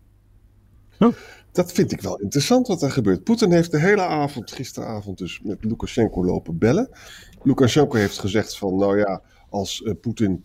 Oh. 0.98 1.12
Dat 1.52 1.72
vind 1.72 1.92
ik 1.92 2.00
wel 2.00 2.16
interessant 2.16 2.66
wat 2.66 2.82
er 2.82 2.90
gebeurt. 2.90 3.24
Poetin 3.24 3.52
heeft 3.52 3.70
de 3.70 3.78
hele 3.78 4.02
avond, 4.02 4.52
gisteravond 4.52 5.18
dus, 5.18 5.40
met 5.44 5.64
Lukashenko 5.64 6.24
lopen 6.24 6.58
bellen. 6.58 6.88
Lukashenko 7.42 7.96
heeft 7.96 8.18
gezegd 8.18 8.58
van, 8.58 8.76
nou 8.76 8.98
ja, 8.98 9.22
als 9.50 9.82
eh, 9.82 9.92
Poetin 10.00 10.44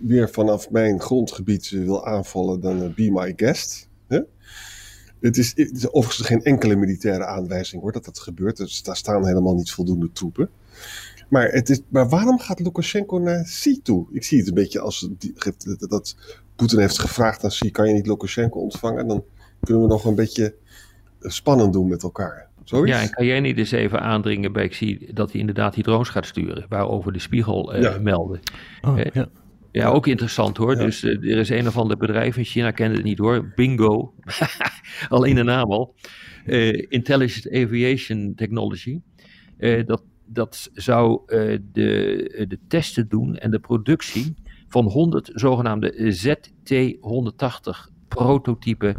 weer 0.00 0.30
vanaf 0.30 0.70
mijn 0.70 1.00
grondgebied 1.00 1.70
eh, 1.74 1.84
wil 1.84 2.06
aanvallen, 2.06 2.60
dan 2.60 2.82
eh, 2.82 2.94
be 2.94 3.10
my 3.10 3.32
guest. 3.36 3.88
Het, 5.20 5.38
is, 5.38 5.52
het 5.54 5.76
is 5.76 5.92
overigens 5.92 6.26
geen 6.26 6.42
enkele 6.42 6.76
militaire 6.76 7.24
aanwijzing 7.24 7.82
hoor, 7.82 7.92
dat 7.92 8.04
dat 8.04 8.18
gebeurt. 8.18 8.56
Dus 8.56 8.82
daar 8.82 8.96
staan 8.96 9.26
helemaal 9.26 9.54
niet 9.54 9.70
voldoende 9.70 10.12
troepen. 10.12 10.50
Maar, 11.28 11.48
het 11.48 11.68
is, 11.68 11.80
maar 11.88 12.08
waarom 12.08 12.38
gaat 12.38 12.60
Lukashenko 12.60 13.18
naar 13.18 13.42
Xi 13.42 13.82
toe? 13.82 14.06
Ik 14.12 14.24
zie 14.24 14.38
het 14.38 14.48
een 14.48 14.54
beetje 14.54 14.80
als 14.80 15.08
die, 15.18 15.32
dat, 15.78 15.88
dat 15.90 16.16
Poetin 16.56 16.78
heeft 16.78 16.98
gevraagd 16.98 17.44
aan 17.44 17.50
Xi, 17.50 17.70
kan 17.70 17.88
je 17.88 17.94
niet 17.94 18.06
Lukashenko 18.06 18.60
ontvangen? 18.60 19.06
Dan 19.08 19.24
kunnen 19.60 19.82
we 19.82 19.88
nog 19.88 20.04
een 20.04 20.14
beetje 20.14 20.54
spannend 21.20 21.72
doen 21.72 21.88
met 21.88 22.02
elkaar. 22.02 22.46
Zoiets? 22.64 22.90
Ja, 22.96 23.02
en 23.02 23.10
kan 23.10 23.26
jij 23.26 23.40
niet 23.40 23.58
eens 23.58 23.70
even 23.70 24.00
aandringen 24.00 24.52
bij 24.52 24.68
Xi 24.68 25.08
dat 25.14 25.30
hij 25.30 25.40
inderdaad 25.40 25.74
die 25.74 25.84
drones 25.84 26.08
gaat 26.08 26.26
sturen, 26.26 26.66
waarover 26.68 27.12
de 27.12 27.18
Spiegel 27.18 27.72
eh, 27.74 27.82
Ja. 27.82 27.98
meldde. 27.98 28.40
Oh, 28.82 28.98
Eh, 29.00 29.06
ja. 29.12 29.28
Ja, 29.72 29.88
ook 29.88 30.06
interessant 30.06 30.56
hoor. 30.56 30.76
Ja. 30.76 30.84
Dus 30.84 31.02
eh, 31.04 31.10
er 31.10 31.38
is 31.38 31.48
een 31.48 31.66
of 31.66 31.76
ander 31.76 31.96
bedrijf 31.96 32.36
in 32.36 32.44
China, 32.44 32.70
kende 32.70 32.94
het 32.96 33.04
niet 33.04 33.18
hoor. 33.18 33.52
Bingo. 33.54 34.14
Alleen 35.08 35.34
de 35.34 35.42
naam 35.42 35.70
al. 35.72 35.94
Eh, 36.46 36.84
Intelligent 36.88 37.54
Aviation 37.54 38.32
Technology. 38.36 39.00
Eh, 39.58 39.86
dat, 39.86 40.02
dat 40.28 40.70
zou 40.74 41.20
eh, 41.26 41.58
de, 41.72 42.44
de 42.48 42.58
testen 42.68 43.08
doen 43.08 43.36
en 43.36 43.50
de 43.50 43.58
productie 43.58 44.34
van 44.68 44.84
100 44.84 45.30
zogenaamde 45.34 46.12
ZT-180 46.12 47.92
prototype 48.08 48.96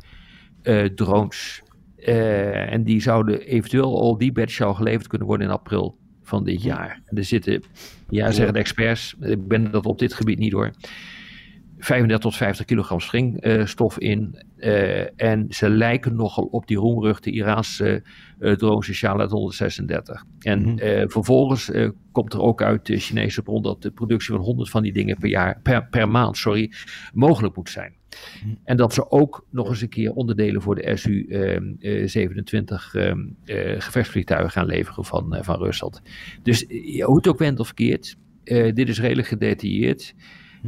eh, 0.61 0.85
drones. 0.85 1.61
Eh, 1.95 2.73
en 2.73 2.83
die 2.83 3.01
zouden 3.01 3.41
eventueel 3.41 3.99
al 3.99 4.17
die 4.17 4.31
batch 4.31 4.53
zou 4.53 4.75
geleverd 4.75 5.07
kunnen 5.07 5.27
worden 5.27 5.47
in 5.47 5.53
april 5.53 5.97
van 6.23 6.43
dit 6.43 6.63
jaar. 6.63 7.01
En 7.05 7.17
er 7.17 7.23
zitten, 7.23 7.63
ja, 8.09 8.31
zeggen 8.31 8.53
de 8.53 8.59
experts, 8.59 9.15
ik 9.21 9.47
ben 9.47 9.71
dat 9.71 9.85
op 9.85 9.99
dit 9.99 10.13
gebied 10.13 10.39
niet 10.39 10.51
hoor. 10.51 10.71
35 11.79 12.19
tot 12.19 12.35
50 12.35 12.65
kilogram 12.65 12.99
springstof 12.99 13.97
in. 13.99 14.47
eh, 14.57 15.21
en 15.21 15.45
ze 15.49 15.69
lijken 15.69 16.15
nogal 16.15 16.43
op 16.43 16.67
die 16.67 16.77
roemruchte 16.77 17.31
Iraanse 17.31 18.03
eh 18.39 18.53
drone 18.53 18.83
Sociale 18.83 19.27
136. 19.27 20.23
En 20.39 20.61
Mhm. 20.61 20.77
eh, 20.77 21.03
vervolgens 21.07 21.71
eh, 21.71 21.89
komt 22.11 22.33
er 22.33 22.41
ook 22.41 22.61
uit 22.61 22.85
de 22.85 22.97
Chinese 22.97 23.41
bron 23.41 23.61
dat 23.61 23.81
de 23.81 23.91
productie 23.91 24.33
van 24.35 24.43
100 24.43 24.69
van 24.69 24.81
die 24.83 24.93
dingen 24.93 25.17
per, 25.17 25.29
jaar, 25.29 25.59
per, 25.63 25.87
per 25.87 26.09
maand 26.09 26.37
sorry, 26.37 26.71
mogelijk 27.13 27.55
moet 27.55 27.69
zijn. 27.69 27.93
En 28.63 28.77
dat 28.77 28.93
ze 28.93 29.11
ook 29.11 29.45
nog 29.49 29.69
eens 29.69 29.81
een 29.81 29.89
keer 29.89 30.11
onderdelen 30.13 30.61
voor 30.61 30.75
de 30.75 30.97
SU-27 30.97 32.95
ehm, 32.95 33.19
eh, 33.45 33.75
gevechtsvliegtuigen 33.81 34.51
gaan 34.51 34.65
leveren 34.65 35.05
van, 35.05 35.35
eh, 35.35 35.43
van 35.43 35.57
Rusland. 35.57 36.01
Dus 36.43 36.67
eh, 36.67 37.05
hoe 37.05 37.15
het 37.15 37.27
ook 37.27 37.37
bent 37.37 37.59
of 37.59 37.65
verkeerd, 37.65 38.15
eh, 38.43 38.73
dit 38.73 38.89
is 38.89 38.99
redelijk 38.99 39.27
gedetailleerd. 39.27 40.13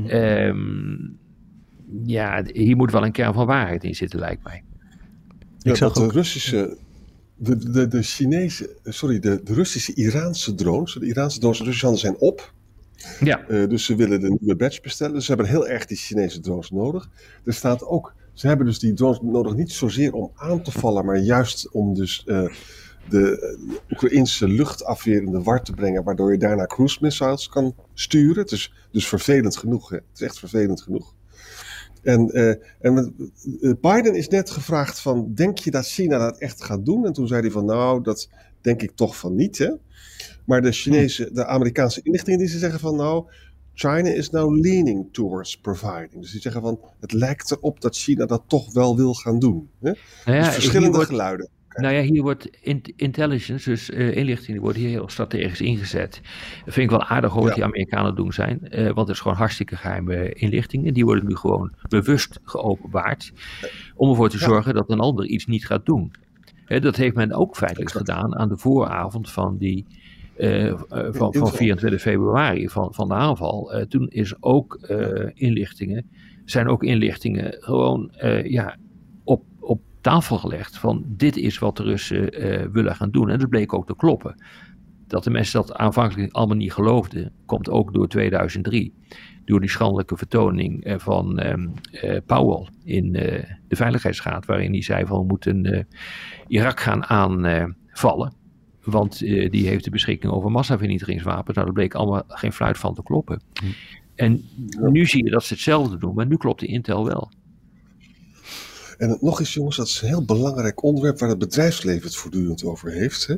Ehm, 0.08 0.96
ja, 2.06 2.44
hier 2.54 2.76
moet 2.76 2.92
wel 2.92 3.06
een 3.06 3.12
kern 3.12 3.34
van 3.34 3.46
waarheid 3.46 3.84
in 3.84 3.96
zitten, 3.96 4.20
lijkt 4.20 4.44
mij. 4.44 4.64
Ja, 5.58 5.72
Ik 5.72 5.78
zag 5.78 5.96
ook- 5.98 6.08
de 6.08 6.14
Russische, 6.14 6.78
de, 7.36 7.72
de, 7.72 7.88
de 7.88 8.02
Chinese, 8.02 8.76
sorry, 8.84 9.20
de, 9.20 9.42
de 9.44 9.54
Russische 9.54 9.94
Iraanse 9.94 10.56
drones, 10.56 10.94
de 10.94 11.06
Iraanse 11.06 11.40
drones 11.40 11.60
in 11.60 11.66
Russische 11.66 11.86
handen 11.88 12.04
zijn 12.06 12.20
op. 12.20 12.54
Ja, 13.20 13.48
Eh, 13.48 13.70
dus 13.70 13.86
ze 13.86 13.96
willen 13.96 14.20
de 14.22 14.36
nieuwe 14.40 14.56
batch 14.56 14.82
bestellen. 14.82 15.14
Dus 15.14 15.26
ze 15.26 15.32
hebben 15.34 15.50
heel 15.50 15.68
erg 15.68 15.86
die 15.86 15.98
Chinese 15.98 16.40
drones 16.40 16.72
nodig. 16.72 17.10
Er 17.46 17.54
staat 17.54 17.84
ook, 17.86 18.14
ze 18.34 18.48
hebben 18.48 18.66
dus 18.66 18.80
die 18.80 18.94
drones 18.94 19.20
nodig 19.22 19.56
niet 19.56 19.72
zozeer 19.72 20.14
om 20.14 20.32
aan 20.36 20.62
te 20.64 20.72
vallen, 20.72 21.06
maar 21.06 21.18
juist 21.20 21.72
om 21.72 21.94
dus 21.94 22.24
eh, 22.26 22.48
de 23.10 23.40
eh, 23.40 23.76
Oekraïnse 23.92 24.48
luchtafweer 24.48 25.22
in 25.22 25.32
de 25.32 25.44
war 25.44 25.64
te 25.64 25.74
brengen, 25.74 26.04
waardoor 26.04 26.32
je 26.32 26.38
daarna 26.38 26.66
cruise 26.66 26.98
missiles 27.02 27.50
kan 27.50 27.76
sturen. 27.94 28.42
Het 28.42 28.52
is 28.52 28.74
dus 28.92 29.08
vervelend 29.08 29.58
genoeg. 29.58 29.90
Hè? 29.90 29.96
Het 29.96 30.06
is 30.14 30.22
echt 30.22 30.40
vervelend 30.40 30.82
genoeg. 30.82 31.14
En, 32.02 32.30
eh, 32.30 32.50
en 32.80 33.16
eh, 33.62 33.72
Biden 33.82 34.16
is 34.16 34.28
net 34.28 34.50
gevraagd 34.50 35.00
van, 35.00 35.34
denk 35.34 35.58
je 35.58 35.72
dat 35.72 35.88
China 35.88 36.18
dat 36.18 36.38
echt 36.38 36.64
gaat 36.64 36.86
doen? 36.86 37.06
En 37.06 37.14
toen 37.14 37.28
zei 37.28 37.42
hij 37.42 37.52
van, 37.52 37.66
nou, 37.66 38.04
dat 38.04 38.30
denk 38.62 38.82
ik 38.82 38.92
toch 38.96 39.18
van 39.18 39.36
niet, 39.36 39.58
hè? 39.58 39.72
Maar 40.46 40.62
de 40.62 40.72
Chinese, 40.72 41.30
de 41.34 41.46
Amerikaanse 41.46 42.02
inlichtingendiensten 42.04 42.60
zeggen 42.60 42.80
van, 42.80 42.96
nou, 42.96 43.26
China 43.74 44.10
is 44.10 44.30
now 44.30 44.64
leaning 44.64 45.08
towards 45.12 45.60
providing. 45.60 46.22
Dus 46.22 46.32
die 46.32 46.42
zeggen 46.42 46.62
van, 46.62 46.80
het 47.00 47.12
lijkt 47.12 47.52
erop 47.52 47.82
dat 47.82 47.96
China 47.96 48.26
dat 48.26 48.44
toch 48.48 48.74
wel 48.74 48.96
wil 48.96 49.14
gaan 49.14 49.40
doen. 49.40 49.70
Hè? 49.80 49.92
nou 50.26 50.38
ja, 50.38 50.44
dus 50.44 50.54
verschillende 50.54 50.96
wordt- 50.96 51.10
geluiden. 51.10 51.50
Nou 51.74 51.94
ja, 51.94 52.02
hier 52.02 52.22
wordt 52.22 52.46
in- 52.62 52.94
intelligence, 52.96 53.70
dus 53.70 53.90
eh, 53.90 54.16
inlichting, 54.16 54.60
wordt 54.60 54.78
hier 54.78 54.90
heel 54.90 55.10
strategisch 55.10 55.62
ingezet. 55.62 56.22
Dat 56.66 56.74
vind 56.74 56.92
ik 56.92 56.98
wel 56.98 57.04
aardig 57.04 57.32
hoor, 57.32 57.44
wat 57.44 57.54
die 57.56 57.64
Amerikanen 57.64 58.16
doen 58.16 58.34
zijn. 58.34 58.68
eh, 58.70 58.84
want 58.86 58.98
het 59.08 59.10
is 59.10 59.20
gewoon 59.20 59.38
hartstikke 59.38 59.76
geheime 59.76 60.34
inlichtingen. 60.34 60.94
Die 60.94 61.06
worden 61.06 61.26
nu 61.28 61.36
gewoon 61.36 61.72
bewust 61.90 62.40
geopenbaard. 62.44 63.32
Om 63.96 64.10
ervoor 64.10 64.30
te 64.30 64.38
Ja. 64.38 64.44
zorgen 64.46 64.74
dat 64.74 64.90
een 64.92 65.00
ander 65.00 65.26
iets 65.26 65.46
niet 65.46 65.66
gaat 65.66 65.86
doen. 65.86 66.12
Hè, 66.66 66.80
dat 66.80 66.96
heeft 66.96 67.16
men 67.16 67.34
ook 67.34 67.56
feitelijk 67.56 67.90
Exact. 67.90 68.10
gedaan 68.10 68.36
aan 68.38 68.50
de 68.50 68.58
vooravond 68.58 69.32
van 69.32 69.58
die... 69.58 69.86
eh, 70.38 70.68
van, 70.88 71.14
van 71.14 71.34
inval. 71.34 71.48
24 71.48 72.02
februari 72.02 72.70
van, 72.70 72.94
van 72.94 73.08
de 73.08 73.14
aanval. 73.14 73.86
Toen 73.90 74.08
is 74.10 74.36
ook 74.40 74.76
inlichtingen, 75.34 76.10
zijn 76.46 76.68
ook 76.68 76.84
inlichtingen 76.84 77.56
gewoon 77.60 78.12
ja, 78.44 78.78
tafel 80.02 80.38
gelegd 80.38 80.78
van 80.78 81.04
dit 81.08 81.38
is 81.38 81.60
wat 81.60 81.78
de 81.78 81.84
Russen 81.84 82.34
eh, 82.34 82.68
willen 82.72 82.96
gaan 82.96 83.12
doen. 83.12 83.30
En 83.30 83.40
dat 83.40 83.50
bleek 83.50 83.74
ook 83.74 83.88
te 83.88 83.96
kloppen. 83.96 84.44
Dat 85.08 85.24
de 85.24 85.30
mensen 85.30 85.62
dat 85.62 85.74
aanvankelijk 85.74 86.34
allemaal 86.34 86.56
niet 86.56 86.74
geloofden, 86.74 87.32
komt 87.46 87.70
ook 87.70 87.94
door 87.94 88.08
2003. 88.08 88.94
Door 89.46 89.60
die 89.60 89.70
schandelijke 89.70 90.18
vertoning 90.18 90.84
eh, 90.84 91.00
van 91.00 91.40
ehm, 91.40 91.68
eh, 91.92 92.18
Powell 92.26 92.68
in 92.84 93.12
de 93.12 93.76
Veiligheidsraad, 93.76 94.46
waarin 94.46 94.72
hij 94.72 94.82
zei 94.82 95.06
van 95.06 95.20
we 95.20 95.26
moeten 95.26 95.88
Irak 96.48 96.80
gaan 96.80 97.06
aanvallen. 97.06 98.34
want 98.84 99.20
die 99.20 99.68
heeft 99.68 99.84
de 99.84 99.90
beschikking 99.90 100.34
over 100.34 100.52
massavernietigingswapens. 100.52 101.56
Nou, 101.56 101.66
dat 101.66 101.76
bleek 101.76 101.94
allemaal 101.94 102.24
geen 102.28 102.54
fluit 102.54 102.78
van 102.78 102.94
te 102.94 103.04
kloppen. 103.04 103.42
En 104.16 104.44
nu 104.92 105.06
zie 105.06 105.24
je 105.24 105.32
dat 105.32 105.44
ze 105.44 105.54
hetzelfde 105.54 105.98
doen, 105.98 106.16
maar 106.16 106.28
nu 106.28 106.38
klopt 106.38 106.60
de 106.60 106.66
Intel 106.68 107.06
wel. 107.06 107.32
En 109.02 109.18
nog 109.22 109.40
eens, 109.40 109.54
jongens, 109.54 109.78
dat 109.78 109.88
is 109.88 110.02
een 110.02 110.08
heel 110.08 110.26
belangrijk 110.26 110.84
onderwerp 110.84 111.20
waar 111.20 111.30
het 111.30 111.38
bedrijfsleven 111.38 112.04
het 112.04 112.16
voortdurend 112.16 112.64
over 112.64 112.92
heeft. 112.92 113.28
Hè. 113.28 113.36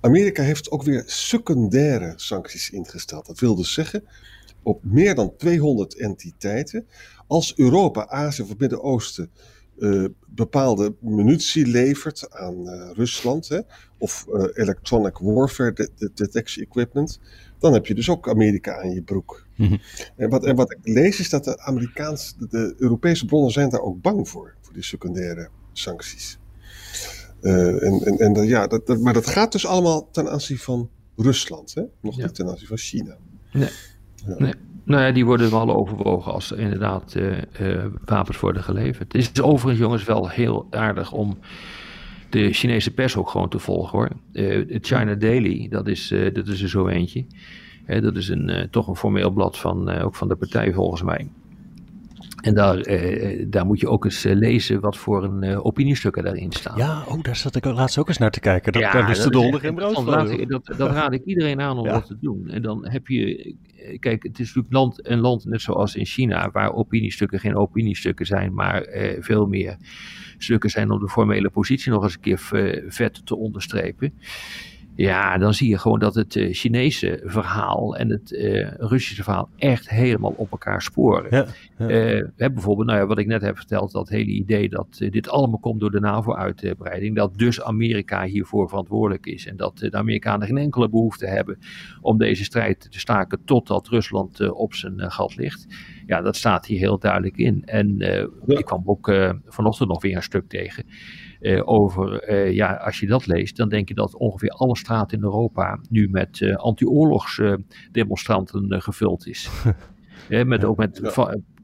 Amerika 0.00 0.42
heeft 0.42 0.70
ook 0.70 0.82
weer 0.82 1.02
secundaire 1.06 2.12
sancties 2.16 2.70
ingesteld. 2.70 3.26
Dat 3.26 3.38
wil 3.38 3.54
dus 3.54 3.72
zeggen, 3.72 4.04
op 4.62 4.84
meer 4.84 5.14
dan 5.14 5.36
200 5.36 5.96
entiteiten, 5.96 6.86
als 7.26 7.52
Europa, 7.56 8.08
Azië 8.08 8.42
of 8.42 8.48
het 8.48 8.58
Midden-Oosten 8.58 9.30
uh, 9.78 10.04
bepaalde 10.26 10.94
munitie 11.00 11.66
levert 11.66 12.30
aan 12.30 12.68
uh, 12.68 12.90
Rusland, 12.92 13.48
hè, 13.48 13.60
of 13.98 14.26
uh, 14.28 14.44
electronic 14.54 15.18
warfare 15.18 15.72
de 15.72 15.90
de 15.96 16.10
detection 16.14 16.64
equipment, 16.64 17.20
dan 17.58 17.72
heb 17.72 17.86
je 17.86 17.94
dus 17.94 18.10
ook 18.10 18.28
Amerika 18.28 18.80
aan 18.82 18.90
je 18.90 19.02
broek. 19.02 19.46
Mm-hmm. 19.56 19.80
En, 20.16 20.28
wat, 20.28 20.44
en 20.44 20.56
wat 20.56 20.72
ik 20.72 20.78
lees 20.82 21.20
is 21.20 21.30
dat 21.30 21.44
de 21.44 21.58
Amerikaanse, 21.58 22.34
de, 22.38 22.46
de 22.48 22.74
Europese 22.78 23.26
bronnen 23.26 23.52
zijn 23.52 23.68
daar 23.68 23.80
ook 23.80 24.00
bang 24.00 24.28
voor, 24.28 24.54
die 24.74 24.82
secundaire 24.82 25.48
sancties. 25.72 26.38
Uh, 27.40 27.82
en, 27.82 28.00
en, 28.00 28.18
en 28.18 28.46
ja, 28.46 28.66
dat, 28.66 28.86
dat, 28.86 29.00
maar 29.00 29.12
dat 29.12 29.26
gaat 29.26 29.52
dus 29.52 29.66
allemaal 29.66 30.10
ten 30.10 30.30
aanzien 30.30 30.58
van 30.58 30.90
Rusland, 31.16 31.74
hè? 31.74 31.82
nog 32.00 32.16
ja. 32.16 32.24
niet 32.24 32.34
ten 32.34 32.48
aanzien 32.48 32.66
van 32.66 32.76
China. 32.76 33.16
Nee. 33.52 33.68
Ja. 34.26 34.34
nee. 34.38 34.54
Nou 34.84 35.02
ja, 35.02 35.12
die 35.12 35.24
worden 35.24 35.50
wel 35.50 35.74
overwogen 35.74 36.32
als 36.32 36.50
er 36.50 36.58
inderdaad 36.58 37.14
uh, 37.14 37.38
uh, 37.60 37.84
wapens 38.04 38.40
worden 38.40 38.62
geleverd. 38.62 39.12
Het 39.12 39.22
is 39.22 39.42
overigens, 39.42 39.78
jongens, 39.78 40.04
wel 40.04 40.28
heel 40.28 40.66
aardig 40.70 41.12
om 41.12 41.38
de 42.30 42.52
Chinese 42.52 42.90
pers 42.90 43.16
ook 43.16 43.30
gewoon 43.30 43.48
te 43.48 43.58
volgen 43.58 43.98
hoor. 43.98 44.10
China 44.80 45.14
Daily, 45.14 45.68
dat 45.68 45.86
is, 45.86 46.08
dat 46.32 46.46
is 46.48 46.62
er 46.62 46.68
zo 46.68 46.86
eentje. 46.86 47.26
dat 47.86 48.16
is 48.16 48.28
een, 48.28 48.68
toch 48.70 48.88
een 48.88 48.96
formeel 48.96 49.30
blad 49.30 49.58
van, 49.58 49.88
ook 49.88 50.14
van 50.14 50.28
de 50.28 50.36
partij 50.36 50.72
volgens 50.72 51.02
mij. 51.02 51.30
En 52.44 52.54
daar, 52.54 52.78
eh, 52.78 53.44
daar 53.48 53.66
moet 53.66 53.80
je 53.80 53.88
ook 53.88 54.04
eens 54.04 54.24
eh, 54.24 54.34
lezen 54.34 54.80
wat 54.80 54.96
voor 54.96 55.24
een 55.24 55.44
uh, 55.44 55.66
opiniestukken 55.66 56.24
daarin 56.24 56.52
staan. 56.52 56.78
Ja, 56.78 57.04
oh, 57.08 57.22
daar 57.22 57.36
zat 57.36 57.56
ik 57.56 57.64
laatst 57.64 57.98
ook 57.98 58.08
eens 58.08 58.18
naar 58.18 58.30
te 58.30 58.40
kijken. 58.40 58.72
Dat, 58.72 58.82
ja, 58.82 58.92
daar 58.92 59.10
is 59.10 59.22
de 59.22 59.30
donder 59.30 59.60
geen 59.60 59.74
brood 59.74 59.94
van. 59.94 60.04
Dat, 60.48 60.76
dat, 60.76 60.90
raad 60.90 61.12
ik 61.12 61.24
iedereen 61.24 61.60
aan 61.60 61.78
om 61.78 61.88
dat 61.88 62.06
te 62.06 62.16
doen. 62.20 62.48
En 62.48 62.62
dan 62.62 62.88
heb 62.88 63.06
je, 63.06 63.54
kijk, 63.98 64.22
het 64.22 64.38
is 64.38 64.46
natuurlijk 64.46 64.74
land, 64.74 65.08
een 65.08 65.20
land 65.20 65.44
net 65.44 65.60
zoals 65.60 65.96
in 65.96 66.06
China, 66.06 66.50
waar 66.50 66.72
opiniestukken 66.72 67.40
geen 67.40 67.56
opiniestukken 67.56 68.26
zijn, 68.26 68.54
maar 68.54 68.86
veel 69.20 69.46
meer 69.46 69.76
stukken 70.38 70.70
zijn 70.70 70.90
om 70.90 70.98
de 70.98 71.08
formele 71.08 71.50
positie 71.50 71.92
nog 71.92 72.02
eens 72.02 72.14
een 72.14 72.20
keer 72.20 72.38
vet 72.88 73.26
te 73.26 73.36
onderstrepen. 73.36 74.12
Ja, 74.96 75.38
dan 75.38 75.54
zie 75.54 75.68
je 75.68 75.78
gewoon 75.78 75.98
dat 75.98 76.14
het 76.14 76.34
uh, 76.34 76.52
Chinese 76.52 77.20
verhaal 77.24 77.96
en 77.96 78.10
het 78.10 78.32
uh, 78.32 78.70
Russische 78.76 79.22
verhaal 79.22 79.48
echt 79.56 79.90
helemaal 79.90 80.34
op 80.36 80.50
elkaar 80.50 80.82
sporen. 80.82 81.26
Ja, 81.30 81.46
ja. 81.78 82.16
Uh, 82.16 82.28
bijvoorbeeld, 82.36 82.86
nou 82.86 83.00
ja, 83.00 83.06
wat 83.06 83.18
ik 83.18 83.26
net 83.26 83.42
heb 83.42 83.56
verteld, 83.56 83.92
dat 83.92 84.08
hele 84.08 84.30
idee 84.30 84.68
dat 84.68 84.96
dit 85.10 85.28
allemaal 85.28 85.58
komt 85.58 85.80
door 85.80 85.90
de 85.90 86.00
NAVO-uitbreiding, 86.00 87.16
dat 87.16 87.38
dus 87.38 87.62
Amerika 87.62 88.24
hiervoor 88.24 88.68
verantwoordelijk 88.68 89.26
is 89.26 89.46
en 89.46 89.56
dat 89.56 89.78
de 89.78 89.92
Amerikanen 89.92 90.46
geen 90.46 90.58
enkele 90.58 90.88
behoefte 90.88 91.26
hebben 91.26 91.58
om 92.00 92.18
deze 92.18 92.44
strijd 92.44 92.90
te 92.90 92.98
staken 92.98 93.44
totdat 93.44 93.88
Rusland 93.88 94.50
op 94.50 94.74
zijn 94.74 95.10
gat 95.10 95.36
ligt. 95.36 95.66
Ja, 96.06 96.20
dat 96.20 96.36
staat 96.36 96.66
hier 96.66 96.78
heel 96.78 96.98
duidelijk 96.98 97.36
in. 97.36 97.62
En 97.64 98.00
ik 98.46 98.64
kwam 98.64 98.82
ook 98.84 99.14
vanochtend 99.46 99.88
nog 99.88 100.02
weer 100.02 100.16
een 100.16 100.22
stuk 100.22 100.48
tegen. 100.48 100.84
Uh, 101.44 101.60
over, 101.64 102.30
uh, 102.30 102.52
ja, 102.52 102.74
als 102.74 103.00
je 103.00 103.06
dat 103.06 103.26
leest, 103.26 103.56
dan 103.56 103.68
denk 103.68 103.88
je 103.88 103.94
dat 103.94 104.16
ongeveer 104.16 104.50
alle 104.50 104.76
straten 104.76 105.18
in 105.18 105.24
Europa 105.24 105.78
nu 105.88 106.08
met 106.10 106.40
uh, 106.40 106.56
anti-oorlogsdemonstranten 106.56 108.82
gevuld 108.82 109.26
is. 109.26 109.50
met, 110.44 110.64
ook 110.64 110.76
met 110.76 111.00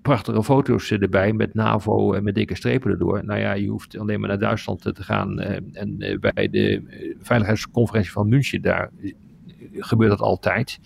prachtige 0.02 0.42
foto's 0.42 0.90
erbij, 0.90 1.32
met 1.32 1.54
NAVO 1.54 2.12
en 2.12 2.22
met 2.22 2.34
dikke 2.34 2.54
strepen 2.54 2.90
erdoor. 2.90 3.24
Nou 3.24 3.40
ja, 3.40 3.52
je 3.52 3.68
hoeft 3.68 3.98
alleen 3.98 4.20
maar 4.20 4.28
naar 4.28 4.38
Duitsland 4.38 4.80
te 4.80 5.02
gaan 5.02 5.40
en 5.40 6.18
bij 6.20 6.48
de 6.50 6.82
veiligheidsconferentie 7.20 8.12
van 8.12 8.28
München, 8.28 8.62
daar 8.62 8.90
gebeurt 9.72 10.10
dat 10.10 10.20
altijd. 10.20 10.78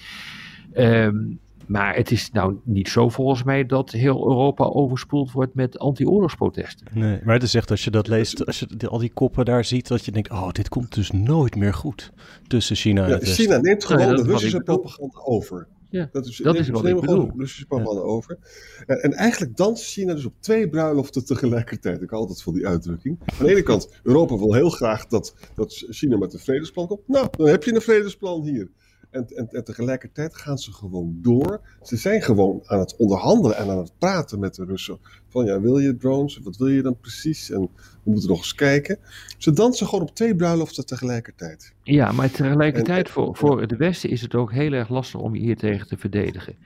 Um, 0.75 1.39
maar 1.67 1.97
het 1.97 2.11
is 2.11 2.31
nou 2.33 2.57
niet 2.65 2.89
zo 2.89 3.09
volgens 3.09 3.43
mij 3.43 3.67
dat 3.67 3.91
heel 3.91 4.27
Europa 4.27 4.65
overspoeld 4.65 5.33
wordt 5.33 5.55
met 5.55 5.79
anti-oorlogsprotesten. 5.79 6.87
Nee, 6.93 7.21
maar 7.25 7.35
het 7.35 7.43
is 7.43 7.55
echt 7.55 7.71
als 7.71 7.85
je 7.85 7.91
dat 7.91 8.09
leest, 8.09 8.47
als 8.47 8.59
je 8.59 8.89
al 8.89 8.99
die 8.99 9.13
koppen 9.13 9.45
daar 9.45 9.65
ziet, 9.65 9.89
dat 9.89 10.05
je 10.05 10.13
denkt, 10.13 10.31
oh, 10.31 10.51
dit 10.51 10.69
komt 10.69 10.95
dus 10.95 11.11
nooit 11.11 11.57
meer 11.57 11.75
goed 11.75 12.13
tussen 12.47 12.77
China 12.77 13.05
en 13.05 13.11
ja, 13.11 13.19
China 13.21 13.57
neemt 13.57 13.85
gewoon 13.85 14.17
de 14.17 14.23
Russische 14.23 14.61
propaganda 14.61 15.21
over. 15.25 15.69
Ja, 15.95 16.09
dat 16.13 16.27
is, 16.27 16.37
dat 16.37 16.57
is 16.57 16.69
wat 16.69 16.85
ik 16.85 17.01
bedoel. 17.01 17.31
Russische 17.37 17.67
propaganda 17.67 18.03
over. 18.03 18.39
En, 18.87 19.03
en, 19.03 19.13
eigenlijk 19.13 19.57
danst 19.57 19.85
China 19.85 20.15
dus 20.15 20.25
op 20.25 20.35
twee 20.41 20.69
bruiloften 20.69 21.25
tegelijkertijd. 21.25 22.03
Ik 22.03 22.11
hou 22.11 22.23
altijd 22.23 22.43
van 22.43 22.55
die 22.55 22.67
uitdrukking. 22.67 23.19
Aan 23.39 23.47
de 23.47 23.51
ene 23.51 23.63
kant, 23.63 23.89
Europa 24.03 24.39
wil 24.39 24.55
heel 24.55 24.71
graag 24.71 25.07
dat, 25.07 25.35
dat 25.55 25.85
China 25.89 26.17
met 26.17 26.33
een 26.33 26.39
vredesplan 26.39 26.87
komt. 26.87 27.09
Nou, 27.09 27.29
dan 27.31 27.49
heb 27.49 27.65
je 27.65 27.75
een 27.75 27.81
vredesplan 27.81 28.43
hier. 28.43 28.71
En, 29.15 29.27
en, 29.37 29.49
en, 29.51 29.65
tegelijkertijd 29.65 30.37
gaan 30.37 30.59
ze 30.59 30.73
gewoon 30.73 31.19
door. 31.23 31.61
Ze 31.83 31.97
zijn 31.97 32.23
gewoon 32.23 32.63
aan 32.67 32.79
het 32.79 32.97
onderhandelen 32.97 33.57
en 33.57 33.71
aan 33.71 33.79
het 33.79 33.93
praten 33.99 34.39
met 34.39 34.55
de 34.55 34.65
Russen. 34.65 34.99
Van 35.29 35.45
ja, 35.45 35.61
wil 35.61 35.79
je 35.79 35.97
drones? 35.97 36.39
Wat 36.39 36.57
wil 36.57 36.69
je 36.69 36.83
dan 36.83 36.99
precies? 36.99 37.51
En 37.51 37.61
we 37.61 37.69
moeten 38.11 38.29
nog 38.29 38.39
eens 38.39 38.55
kijken. 38.55 38.99
Ze 39.39 39.53
dansen 39.53 39.87
gewoon 39.87 40.05
op 40.05 40.15
twee 40.15 40.37
bruiloften 40.37 40.87
tegelijkertijd. 40.87 41.75
Ja, 41.83 42.13
maar 42.13 42.31
tegelijkertijd 42.31 43.09
voor, 43.09 43.37
voor 43.37 43.67
de 43.67 43.77
Westen 43.77 44.11
is 44.11 44.21
het 44.21 44.35
ook 44.35 44.53
heel 44.53 44.73
erg 44.73 44.89
lastig 44.89 45.21
om 45.21 45.35
je 45.35 45.41
hier 45.41 45.57
tegen 45.57 45.87
te 45.87 45.97
verdedigen. 45.97 46.57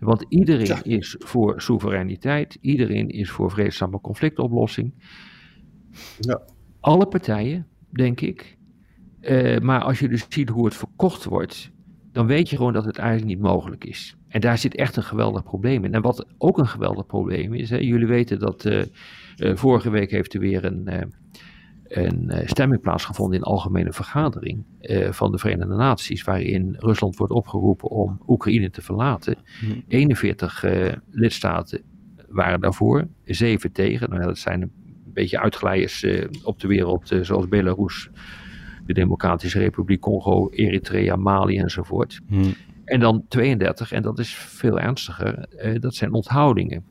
Want 0.00 0.24
iedereen 0.28 0.82
is 0.84 1.16
voor 1.18 1.60
soevereiniteit. 1.60 2.58
Iedereen 2.60 3.08
is 3.08 3.30
voor 3.30 3.50
vreedzame 3.50 4.00
conflictoplossing. 4.00 4.94
Ja. 6.18 6.40
Alle 6.80 7.06
partijen, 7.06 7.66
denk 7.90 8.20
ik. 8.20 8.56
Uh, 9.20 9.58
maar 9.58 9.80
als 9.80 9.98
je 9.98 10.08
dus 10.08 10.26
ziet 10.28 10.48
hoe 10.48 10.64
het 10.64 10.74
verkocht 10.74 11.24
wordt, 11.24 11.70
dan 12.12 12.26
weet 12.26 12.48
je 12.48 12.56
gewoon 12.56 12.72
dat 12.72 12.84
het 12.84 12.98
eigenlijk 12.98 13.28
niet 13.28 13.40
mogelijk 13.40 13.84
is. 13.84 14.16
En 14.28 14.40
daar 14.40 14.58
zit 14.58 14.74
echt 14.74 14.96
een 14.96 15.02
geweldig 15.02 15.42
probleem 15.42 15.84
in. 15.84 15.94
En 15.94 16.02
wat 16.02 16.26
ook 16.38 16.58
een 16.58 16.68
geweldig 16.68 17.06
probleem 17.06 17.54
is, 17.54 17.70
hè, 17.70 17.76
jullie 17.76 18.06
weten 18.06 18.38
dat 18.38 18.64
uh, 18.64 18.82
uh, 19.36 19.56
vorige 19.56 19.90
week 19.90 20.10
heeft 20.10 20.34
er 20.34 20.40
weer 20.40 20.64
een, 20.64 20.88
uh, 20.88 21.00
een 21.88 22.32
stemming 22.44 22.80
plaatsgevonden 22.80 23.34
in 23.34 23.40
de 23.40 23.50
algemene 23.50 23.92
vergadering 23.92 24.64
van 25.10 25.32
de 25.32 25.38
Verenigde 25.38 25.74
Naties, 25.74 26.24
waarin 26.24 26.76
Rusland 26.78 27.16
wordt 27.16 27.32
opgeroepen 27.32 27.88
om 27.88 28.20
Oekraïne 28.26 28.70
te 28.70 28.82
verlaten. 28.82 29.36
41 29.88 30.60
hmm. 30.60 31.02
lidstaten 31.10 31.82
waren 32.28 32.60
daarvoor, 32.60 33.08
7 33.24 33.72
tegen. 33.72 34.10
Nou, 34.10 34.22
dat 34.22 34.38
zijn 34.38 34.62
een 34.62 34.72
beetje 35.04 35.40
uitglijers 35.40 36.06
op 36.44 36.60
de 36.60 36.68
wereld, 36.68 37.16
zoals 37.22 37.48
Belarus 37.48 38.10
de 38.88 38.94
Democratische 38.94 39.58
Republiek 39.58 40.00
Congo, 40.00 40.48
Eritrea, 40.50 41.16
Mali 41.16 41.58
enzovoort. 41.58 42.20
Hmm. 42.26 42.54
En 42.84 43.00
dan 43.00 43.24
32, 43.28 43.92
en 43.92 44.02
dat 44.02 44.18
is 44.18 44.34
veel 44.34 44.80
ernstiger, 44.80 45.38
eh, 45.38 45.80
dat 45.80 45.94
zijn 45.94 46.12
onthoudingen. 46.12 46.84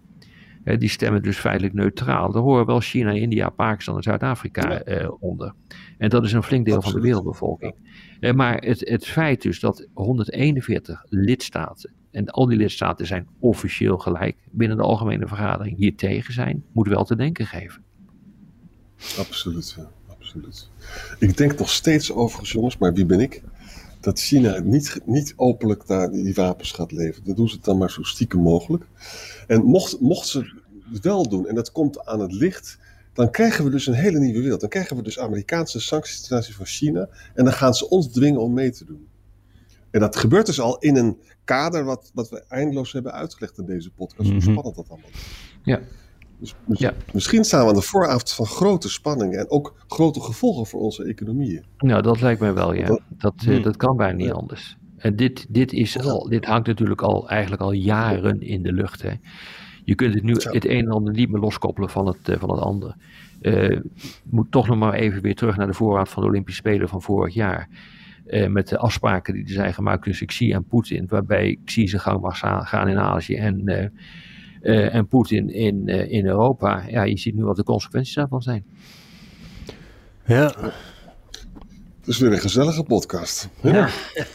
Eh, 0.63 0.77
die 0.77 0.89
stemmen 0.89 1.21
dus 1.21 1.37
feitelijk 1.37 1.73
neutraal. 1.73 2.31
Daar 2.31 2.41
horen 2.41 2.65
wel 2.65 2.79
China, 2.79 3.11
India, 3.11 3.49
Pakistan 3.49 3.95
en 3.95 4.03
Zuid-Afrika 4.03 4.81
eh, 4.81 5.11
onder. 5.19 5.53
En 5.97 6.09
dat 6.09 6.23
is 6.23 6.33
een 6.33 6.43
flink 6.43 6.65
deel 6.65 6.81
van 6.81 6.93
de 6.93 7.01
wereldbevolking. 7.01 7.75
Maar 8.35 8.57
het, 8.57 8.89
het 8.89 9.05
feit 9.05 9.41
dus 9.41 9.59
dat 9.59 9.87
141 9.93 11.05
lidstaten, 11.09 11.93
en 12.11 12.25
al 12.29 12.45
die 12.45 12.57
lidstaten 12.57 13.05
zijn 13.05 13.27
officieel 13.39 13.97
gelijk 13.97 14.37
binnen 14.51 14.77
de 14.77 14.83
algemene 14.83 15.27
vergadering, 15.27 15.77
hier 15.77 15.95
tegen 15.95 16.33
zijn, 16.33 16.63
moet 16.71 16.87
wel 16.87 17.03
te 17.03 17.15
denken 17.15 17.45
geven. 17.45 17.83
Absoluut, 19.17 19.73
ja 19.77 19.96
absoluut. 20.45 20.69
Ik 21.19 21.37
denk 21.37 21.59
nog 21.59 21.69
steeds 21.69 22.11
overigens, 22.11 22.51
jongens, 22.51 22.77
maar 22.77 22.93
wie 22.93 23.05
ben 23.05 23.19
ik? 23.19 23.41
Dat 23.99 24.19
China 24.19 24.59
niet, 24.59 24.99
niet 25.05 25.33
openlijk 25.35 25.87
daar 25.87 26.11
die 26.11 26.33
wapens 26.33 26.71
gaat 26.71 26.91
leveren. 26.91 27.25
Dan 27.25 27.35
doen 27.35 27.49
ze 27.49 27.55
het 27.55 27.65
dan 27.65 27.77
maar 27.77 27.91
zo 27.91 28.03
stiekem 28.03 28.39
mogelijk. 28.39 28.85
En 29.47 29.63
mocht, 29.63 29.99
mocht 29.99 30.27
ze 30.27 30.53
het 30.91 31.03
wel 31.03 31.29
doen 31.29 31.47
en 31.47 31.55
dat 31.55 31.71
komt 31.71 32.05
aan 32.05 32.19
het 32.19 32.31
licht, 32.31 32.77
dan 33.13 33.31
krijgen 33.31 33.63
we 33.63 33.69
dus 33.69 33.87
een 33.87 33.93
hele 33.93 34.19
nieuwe 34.19 34.41
wereld. 34.41 34.59
Dan 34.59 34.69
krijgen 34.69 34.95
we 34.95 35.01
dus 35.01 35.19
Amerikaanse 35.19 35.79
sancties 35.79 36.21
ten 36.21 36.37
aanzien 36.37 36.53
van 36.53 36.65
China. 36.65 37.09
En 37.33 37.43
dan 37.43 37.53
gaan 37.53 37.73
ze 37.73 37.89
ons 37.89 38.07
dwingen 38.07 38.41
om 38.41 38.53
mee 38.53 38.71
te 38.71 38.85
doen. 38.85 39.07
En 39.91 39.99
dat 39.99 40.15
gebeurt 40.15 40.45
dus 40.45 40.59
al 40.59 40.77
in 40.77 40.95
een 40.95 41.17
kader 41.43 41.83
wat, 41.83 42.11
wat 42.13 42.29
we 42.29 42.43
eindeloos 42.47 42.91
hebben 42.91 43.13
uitgelegd 43.13 43.57
in 43.57 43.65
deze 43.65 43.91
podcast. 43.91 44.29
Hoe 44.29 44.37
mhm. 44.37 44.51
spannend 44.51 44.75
dat 44.75 44.89
allemaal 44.89 45.09
is. 45.13 45.19
Ja. 45.63 45.79
Dus 46.39 46.55
ja. 46.67 46.93
misschien 47.13 47.43
staan 47.43 47.63
we 47.63 47.69
aan 47.69 47.75
de 47.75 47.81
vooravond 47.81 48.33
van 48.33 48.45
grote 48.45 48.89
spanningen 48.89 49.39
en 49.39 49.49
ook 49.49 49.75
grote 49.87 50.21
gevolgen 50.21 50.65
voor 50.65 50.79
onze 50.79 51.03
economieën. 51.03 51.65
Nou, 51.77 52.01
dat 52.01 52.21
lijkt 52.21 52.39
mij 52.39 52.53
wel, 52.53 52.73
ja. 52.73 52.85
Dat, 52.85 53.01
dat, 53.09 53.33
eh, 53.37 53.45
hmm. 53.45 53.61
dat 53.61 53.77
kan 53.77 53.97
bijna 53.97 54.17
niet 54.17 54.31
anders. 54.31 54.77
En 54.97 55.15
dit, 55.15 55.45
dit, 55.49 55.73
is 55.73 55.99
al, 55.99 56.29
dit 56.29 56.45
hangt 56.45 56.67
natuurlijk 56.67 57.01
al, 57.01 57.29
eigenlijk 57.29 57.61
al 57.61 57.71
jaren 57.71 58.41
in 58.41 58.63
de 58.63 58.73
lucht. 58.73 59.01
Hè. 59.01 59.13
Je 59.83 59.95
kunt 59.95 60.13
het 60.13 60.23
nu 60.23 60.33
het 60.33 60.65
een 60.65 60.85
en 60.85 60.91
ander 60.91 61.13
niet 61.13 61.29
meer 61.29 61.41
loskoppelen 61.41 61.89
van 61.89 62.07
het, 62.07 62.29
eh, 62.29 62.39
van 62.39 62.51
het 62.51 62.59
andere. 62.59 62.95
Uh, 63.41 63.79
moet 64.23 64.51
toch 64.51 64.67
nog 64.67 64.77
maar 64.77 64.93
even 64.93 65.21
weer 65.21 65.35
terug 65.35 65.57
naar 65.57 65.67
de 65.67 65.73
voorraad 65.73 66.09
van 66.09 66.23
de 66.23 66.29
Olympische 66.29 66.59
Spelen 66.59 66.89
van 66.89 67.01
vorig 67.01 67.33
jaar. 67.33 67.69
Uh, 68.27 68.47
met 68.47 68.67
de 68.67 68.77
afspraken 68.77 69.33
die 69.33 69.43
er 69.43 69.49
zijn 69.49 69.73
gemaakt 69.73 70.03
tussen 70.03 70.27
Xi 70.27 70.51
en 70.51 70.63
Poetin. 70.63 71.07
Waarbij 71.07 71.59
Xi 71.65 71.87
zijn 71.87 72.01
gang 72.01 72.21
mag 72.21 72.39
gaan 72.39 72.87
in 72.87 72.97
Azië 72.97 73.35
en 73.35 73.61
uh, 73.65 73.85
en 74.67 75.07
Poetin 75.07 75.49
in, 75.49 75.81
uh, 75.85 76.11
in 76.11 76.25
Europa. 76.25 76.83
Ja, 76.87 77.03
je 77.03 77.17
ziet 77.17 77.35
nu 77.35 77.43
wat 77.43 77.55
de 77.55 77.63
consequenties 77.63 78.13
daarvan 78.15 78.41
zijn. 78.41 78.65
Ja. 80.25 80.53
Het 81.99 82.15
is 82.15 82.21
weer 82.21 82.31
een 82.31 82.39
gezellige 82.39 82.83
podcast. 82.83 83.49
Ja. 83.61 83.89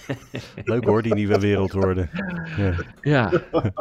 Leuk 0.64 0.84
hoor, 0.84 1.02
die 1.02 1.14
nieuwe 1.14 1.38
wereld 1.38 1.72
worden. 1.72 2.10
Ja. 2.56 2.74
ja. 3.00 3.30
We 3.30 3.72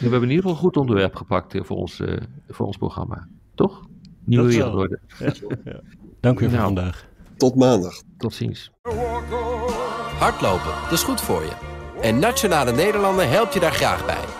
hebben 0.00 0.22
in 0.22 0.28
ieder 0.28 0.36
geval 0.36 0.50
een 0.50 0.56
goed 0.56 0.76
onderwerp 0.76 1.14
gepakt 1.14 1.54
eh, 1.54 1.62
voor 1.64 1.76
ons, 1.76 2.00
uh, 2.00 2.16
voor 2.48 2.66
ons 2.66 2.76
programma. 2.76 3.28
Toch? 3.54 3.88
Nieuwe 4.24 4.44
Dat 4.44 4.54
wereld 4.54 4.74
worden. 4.74 5.00
Ja. 5.64 5.80
Dank 6.20 6.40
u 6.40 6.44
voor 6.44 6.52
nou, 6.52 6.64
vandaag. 6.64 7.08
Tot 7.36 7.54
maandag. 7.54 8.02
Tot 8.18 8.34
ziens. 8.34 8.70
Hardlopen, 10.18 10.72
dat 10.82 10.92
is 10.92 11.02
goed 11.02 11.20
voor 11.20 11.42
je. 11.42 11.52
En 12.02 12.18
Nationale 12.18 12.72
Nederlanden 12.72 13.30
helpt 13.30 13.54
je 13.54 13.60
daar 13.60 13.72
graag 13.72 14.06
bij. 14.06 14.39